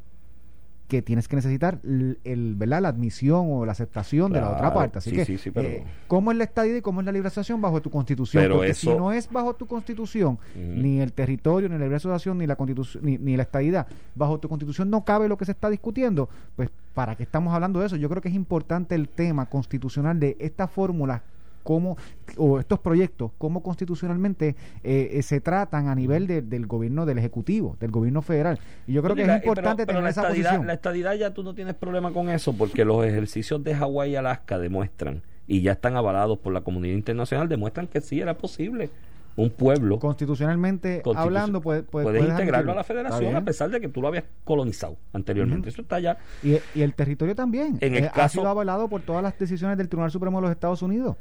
[0.94, 2.84] que tienes que necesitar el, ¿verdad?
[2.84, 5.00] la admisión o la aceptación de la otra parte.
[5.00, 5.24] Así que,
[5.56, 8.48] eh, ¿cómo es la estadía y cómo es la liberación bajo tu constitución?
[8.52, 12.46] Porque si no es bajo tu constitución, ni el territorio, ni la libre asociación, ni
[12.46, 15.68] la constitución, ni, ni la estadidad, bajo tu constitución no cabe lo que se está
[15.72, 17.96] discutiendo, pues ¿para qué estamos hablando de eso?
[17.96, 21.24] Yo creo que es importante el tema constitucional de esta fórmula
[21.64, 21.98] cómo,
[22.38, 27.78] o estos proyectos, cómo constitucionalmente eh, eh, se tratan a nivel del gobierno, del Ejecutivo,
[27.80, 28.60] del gobierno federal.
[28.88, 30.68] Y yo creo que es importante tener esa posición.
[30.68, 34.16] La estadidad ya tú no tienes problema con eso, porque los ejercicios de Hawái y
[34.16, 38.90] Alaska demuestran, y ya están avalados por la comunidad internacional, demuestran que sí era posible
[39.36, 44.02] un pueblo constitucionalmente hablando puede, puedes integrarlo a la federación a pesar de que tú
[44.02, 45.70] lo habías colonizado anteriormente.
[45.70, 49.24] Eso está ya y, el territorio también en el eh, ha sido avalado por todas
[49.24, 51.16] las decisiones del Tribunal Supremo de los Estados Unidos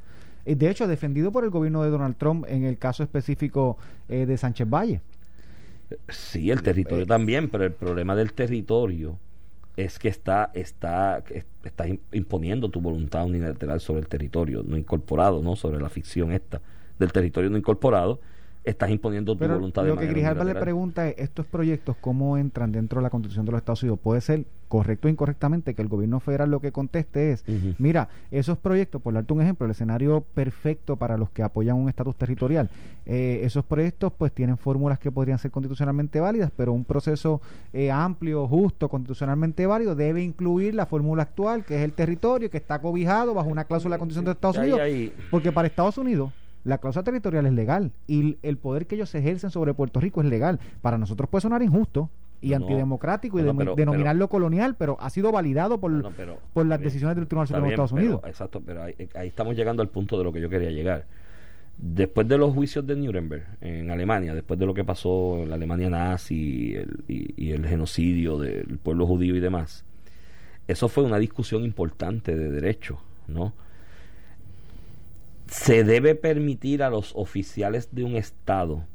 [0.44, 3.78] de hecho defendido por el gobierno de Donald Trump en el caso específico
[4.08, 5.00] eh, de Sánchez Valle.
[6.08, 9.18] Sí, el territorio también, pero el problema del territorio
[9.76, 11.22] es que está, está,
[11.64, 16.60] está imponiendo tu voluntad unilateral sobre el territorio no incorporado, no sobre la ficción esta
[16.98, 18.20] del territorio no incorporado
[18.64, 22.36] estás imponiendo tu Pero voluntad de lo que Grijalva le pregunta es, ¿estos proyectos cómo
[22.38, 23.98] entran dentro de la Constitución de los Estados Unidos?
[24.00, 27.44] Puede ser correcto o incorrectamente que el gobierno federal lo que conteste es,
[27.78, 31.90] mira, esos proyectos, por darte un ejemplo, el escenario perfecto para los que apoyan un
[31.90, 32.70] estatus territorial,
[33.04, 37.42] eh, esos proyectos pues tienen fórmulas que podrían ser constitucionalmente válidas, pero un proceso
[37.74, 42.56] eh, amplio, justo, constitucionalmente válido debe incluir la fórmula actual, que es el territorio, que
[42.56, 45.12] está cobijado bajo una cláusula de la Constitución de Estados Ahí, Unidos, ahí.
[45.30, 46.32] porque para Estados Unidos
[46.64, 50.28] la cláusula territorial es legal y el poder que ellos ejercen sobre Puerto Rico es
[50.28, 50.60] legal.
[50.80, 52.08] Para nosotros puede sonar injusto
[52.40, 56.38] y No, antidemocrático y bueno, de- pero- denominarlo colonial, pero ha sido validado por, pero-
[56.52, 56.88] por las bien.
[56.88, 58.20] decisiones del Tribunal Supremo de Estados Unidos.
[58.26, 61.06] exacto, pero ahí, ahí estamos llegando al punto de lo que yo quería llegar.
[61.78, 65.54] Después de los juicios de Nuremberg en Alemania, después de lo que pasó en la
[65.56, 69.84] Alemania nazi y el, y- y el genocidio del pueblo judío y demás,
[70.68, 73.52] eso fue una discusión importante de derecho, ¿no?
[75.52, 78.86] Se debe permitir a los oficiales de un Estado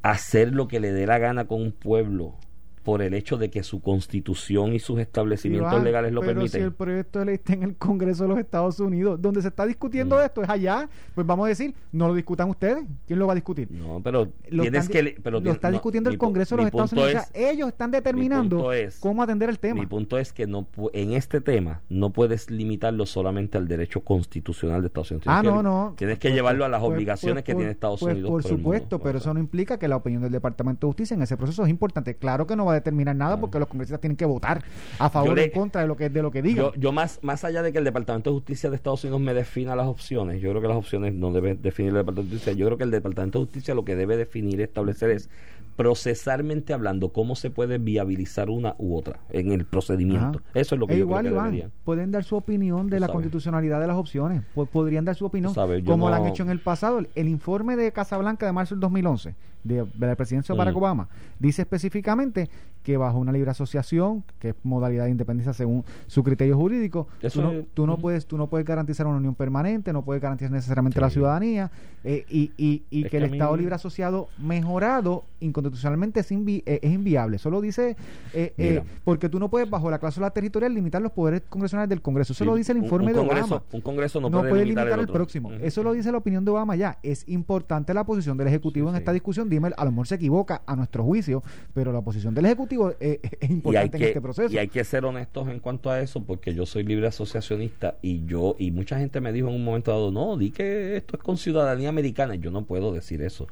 [0.00, 2.34] hacer lo que le dé la gana con un pueblo
[2.82, 6.60] por el hecho de que su constitución y sus establecimientos Iván, legales lo pero permiten.
[6.60, 9.48] si el proyecto de ley está en el Congreso de los Estados Unidos, donde se
[9.48, 10.20] está discutiendo Mm.
[10.20, 12.84] esto es allá, pues vamos a decir, no lo discutan ustedes.
[13.06, 13.68] ¿Quién lo va a discutir?
[13.70, 15.20] No, pero Lo tienes están que...
[15.22, 17.14] Pero lo está no, discutiendo el Congreso de los Estados Unidos.
[17.14, 19.80] O es- sea, ellos están determinando es- cómo atender el tema.
[19.80, 24.80] Mi punto es que no en este tema no puedes limitarlo solamente al derecho constitucional
[24.82, 25.26] de Estados Unidos.
[25.28, 25.94] Ah, no, no.
[25.96, 28.30] Tienes que Pues, llevarlo a las pues, obligaciones pues, que por- tiene Estados pues, Unidos.
[28.30, 28.56] Por mundo.
[28.56, 31.62] supuesto, pero eso no implica que la opinión del Departamento de Justicia en ese proceso
[31.64, 32.16] es importante.
[32.16, 34.62] Claro que no va a determinar nada porque los congresistas tienen que votar
[34.98, 36.66] a favor o en contra de lo que de lo que digan.
[36.66, 39.34] Yo, yo más, más allá de que el Departamento de Justicia de Estados Unidos me
[39.34, 42.52] defina las opciones, yo creo que las opciones no debe definir el Departamento de Justicia,
[42.58, 45.30] yo creo que el Departamento de Justicia lo que debe definir y establecer es
[45.76, 50.38] procesalmente hablando cómo se puede viabilizar una u otra en el procedimiento.
[50.40, 50.50] Ajá.
[50.54, 51.72] Eso es lo que E yo igual, creo que Iván, deberían.
[51.84, 53.14] pueden dar su opinión de la sabes.
[53.14, 54.42] constitucionalidad de las opciones.
[54.54, 56.98] Po- podrían dar su opinión, sabes, como lo no- han hecho en el pasado.
[56.98, 60.74] El, el informe de Casablanca de marzo del 2011, de, de la presidencia de Barack
[60.74, 60.78] Mm.
[60.78, 61.08] Obama,
[61.38, 62.48] dice específicamente
[62.82, 67.40] que bajo una libre asociación, que es modalidad de independencia según su criterio jurídico, Eso
[67.40, 68.02] tú no, es- tú no Ujú.
[68.02, 71.14] puedes tú no puedes garantizar una unión permanente, no puedes garantizar necesariamente la Sí.
[71.14, 71.70] ciudadanía,
[72.02, 75.24] eh, y, y, y Es que el que a mí- Estado libre asociado mejorado
[75.68, 77.36] es, invi- eh, es inviable.
[77.36, 77.96] Eso lo dice
[78.32, 82.02] eh, eh, porque tú no puedes bajo la cláusula territorial limitar los poderes congresionales del
[82.02, 82.32] Congreso.
[82.32, 83.64] Eso Sí, lo dice el un- informe un de congreso, Obama.
[83.72, 85.52] Un Congreso no, No, puede, limitar, el, próximo.
[85.52, 86.98] Eso lo dice la opinión de Obama ya.
[87.02, 89.48] Es importante la posición del Ejecutivo Sí, en esta discusión.
[89.48, 91.42] Dime, a lo mejor se equivoca a nuestro juicio,
[91.74, 94.52] pero la posición del Ejecutivo es importante en este proceso.
[94.54, 98.24] y hay que ser honestos en cuanto a eso porque yo soy libre asociacionista y
[98.24, 101.22] yo y mucha gente me dijo en un momento dado no di que esto es
[101.22, 103.46] con ciudadanía americana yo no puedo decir eso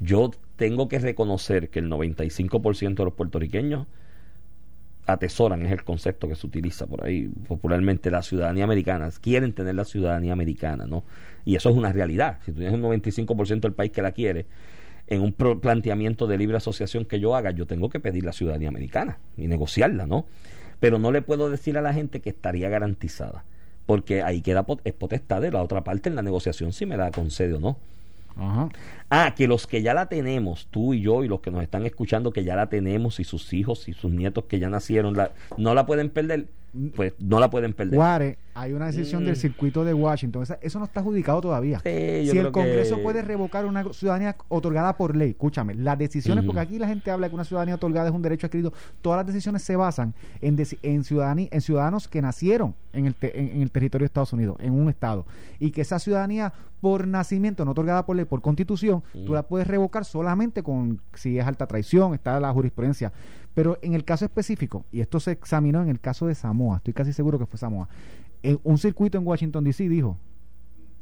[0.00, 3.86] yo tengo que reconocer que el 95% de los puertorriqueños
[5.06, 9.74] atesoran es el concepto que se utiliza por ahí popularmente la ciudadanía americana quieren tener
[9.74, 11.02] la ciudadanía americana no
[11.44, 14.46] y eso es una realidad si tú tienes un 95% del país que la quiere
[15.06, 18.68] en un planteamiento de libre asociación que yo haga, yo tengo que pedir la ciudadanía
[18.68, 20.26] americana y negociarla, ¿no?
[20.80, 23.44] Pero no le puedo decir a la gente que estaría garantizada,
[23.86, 27.10] porque ahí queda es potestad de la otra parte en la negociación si me la
[27.10, 27.78] concede o no.
[28.36, 28.68] Ajá.
[29.10, 31.84] Ah, que los que ya la tenemos, tú y yo y los que nos están
[31.84, 35.32] escuchando que ya la tenemos y sus hijos y sus nietos que ya nacieron, la,
[35.58, 36.48] no la pueden perder,
[36.96, 37.96] pues no la pueden perder.
[37.96, 39.26] Guare, hay una decisión Mm.
[39.26, 40.44] del circuito de Washington.
[40.60, 41.78] Eso no está adjudicado todavía.
[41.80, 46.44] Sí, si el Congreso que- puede revocar una ciudadanía otorgada por ley, escúchame, las decisiones,
[46.44, 49.18] porque aquí la gente habla de que una ciudadanía otorgada es un derecho adquirido, todas
[49.18, 53.48] las decisiones se basan en, en, ciudadanía, en ciudadanos que nacieron en el, te- en,
[53.56, 55.26] en el territorio de Estados Unidos, en un estado,
[55.58, 59.34] y que esa ciudadanía por nacimiento, no otorgada por ley, por constitución, tú Ujú.
[59.34, 63.12] la puedes revocar solamente con, si es alta traición, está la jurisprudencia.
[63.54, 66.94] Pero en el caso específico, y esto se examinó en el caso de Samoa, estoy
[66.94, 67.88] casi seguro que fue Samoa,
[68.42, 69.88] en un circuito en Washington, D.C.
[69.88, 70.16] dijo,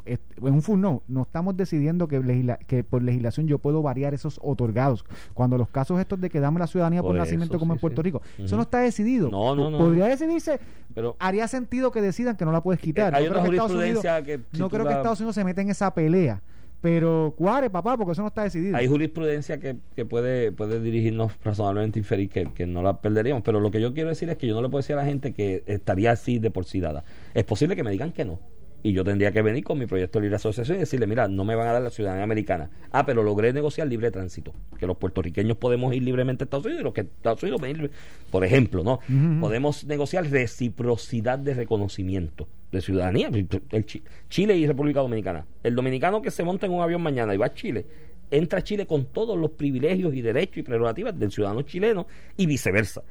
[0.07, 0.19] en
[0.55, 4.41] un full no, no estamos decidiendo que, legisla- que por legislación yo puedo variar esos
[4.43, 5.05] otorgados.
[5.35, 7.77] Cuando los casos estos de que damos la ciudadanía por, Por nacimiento eso, como sí,
[7.77, 8.05] en Puerto sí.
[8.05, 9.31] Rico, eso no está decidido.
[9.31, 9.79] No, no, no.
[9.79, 10.59] Podría decidirse,
[10.95, 13.13] Pero haría sentido que decidan que no la puedes quitar.
[13.13, 15.21] Eh, hay no una creo que Estados Unidos, jurisprudencia que si no creo que Estados
[15.21, 16.43] Unidos se meta en esa pelea.
[16.81, 18.77] Pero cuare, papá, porque eso no está decidido.
[18.77, 23.43] hay jurisprudencia que, que puede, puede dirigirnos razonablemente inferir que, que no la perderíamos.
[23.43, 25.05] Pero lo que yo quiero decir es que yo no le puedo decir a la
[25.05, 27.05] gente que estaría así de por sí dada.
[27.35, 28.41] Es posible que me digan que no.
[28.83, 31.45] Y yo tendría que venir con mi proyecto de libre asociación y decirle, mira, no
[31.45, 32.71] me van a dar la ciudadanía americana.
[32.91, 34.55] Ah, pero logré negociar libre tránsito.
[34.79, 37.79] Que los puertorriqueños podemos ir libremente a Estados Unidos y los que Estados Unidos pueden
[37.79, 37.91] ir
[38.31, 39.01] Por ejemplo, ¿no?
[39.39, 43.29] Podemos negociar reciprocidad de reconocimiento de ciudadanía.
[43.71, 45.47] El Chi- Chile y República Dominicana.
[45.63, 47.87] El dominicano que se monta en un avión mañana y va a Chile,
[48.31, 52.07] entra a Chile con todos los privilegios y derechos y prerrogativas del ciudadano chileno
[52.37, 53.03] y viceversa.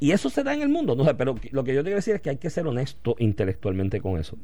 [0.00, 1.04] Y eso se da en el mundo, ¿no?
[1.16, 4.18] pero lo que yo te quiero decir es que hay que ser honesto intelectualmente con
[4.18, 4.36] eso.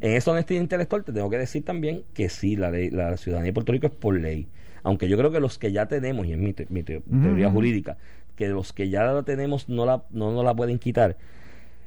[0.00, 3.50] En esa honestidad intelectual te tengo que decir también que sí, la, ley, la ciudadanía
[3.50, 4.48] de Puerto Rico es por ley.
[4.82, 7.48] Aunque yo creo que los que ya tenemos, y es mi, te- mi te- teoría
[7.50, 7.96] jurídica,
[8.34, 11.16] que los que ya la tenemos no la, no nos la pueden quitar,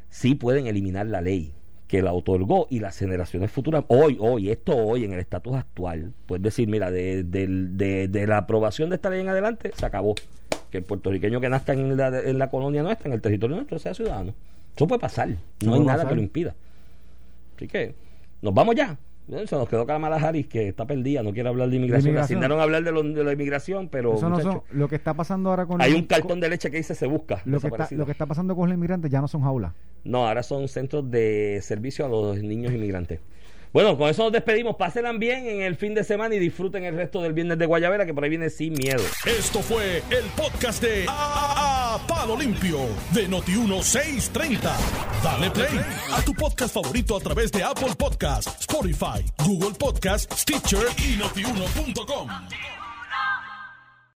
[0.09, 1.51] sí pueden eliminar la ley
[1.87, 6.13] que la otorgó y las generaciones futuras, hoy, hoy, esto hoy, en el estatus actual,
[6.25, 10.15] puedes decir, mira, de, de- de la aprobación de esta ley en adelante, se acabó.
[10.71, 13.77] Que el puertorriqueño que nazca en la, en la colonia nuestra, en el territorio nuestro,
[13.79, 14.33] sea ciudadano.
[14.75, 15.29] Eso puede pasar,
[15.63, 16.09] no hay nada pasar.
[16.09, 16.55] que lo impida.
[17.55, 17.93] Así que,
[18.41, 18.97] nos vamos ya.
[19.27, 22.13] Se nos quedó Kamala Harris, que está perdida, no quiere hablar de inmigración.
[22.13, 24.95] Le asignaron a hablar de, lo- de la inmigración, pero Eso no son, lo que
[24.95, 27.41] está pasando ahora con hay los- un cartón de leche que dice se busca.
[27.45, 29.73] lo que, está, lo que está pasando con los inmigrantes ya no son jaulas.
[30.03, 33.19] No, ahora son centros de servicio a los niños inmigrantes.
[33.75, 34.77] Bueno, con eso nos despedimos.
[34.77, 38.05] Pásenla bien en el fin de semana y disfruten el resto del viernes de Guayabera,
[38.05, 39.03] que por ahí viene sin miedo.
[39.25, 42.77] Esto fue el podcast de A, A- Palo Limpio
[43.13, 44.61] de Noti1630.
[45.21, 45.77] Dale play
[46.13, 52.29] a tu podcast favorito a través de Apple Podcasts, Spotify, Google Podcasts, Stitcher y notiuno.com.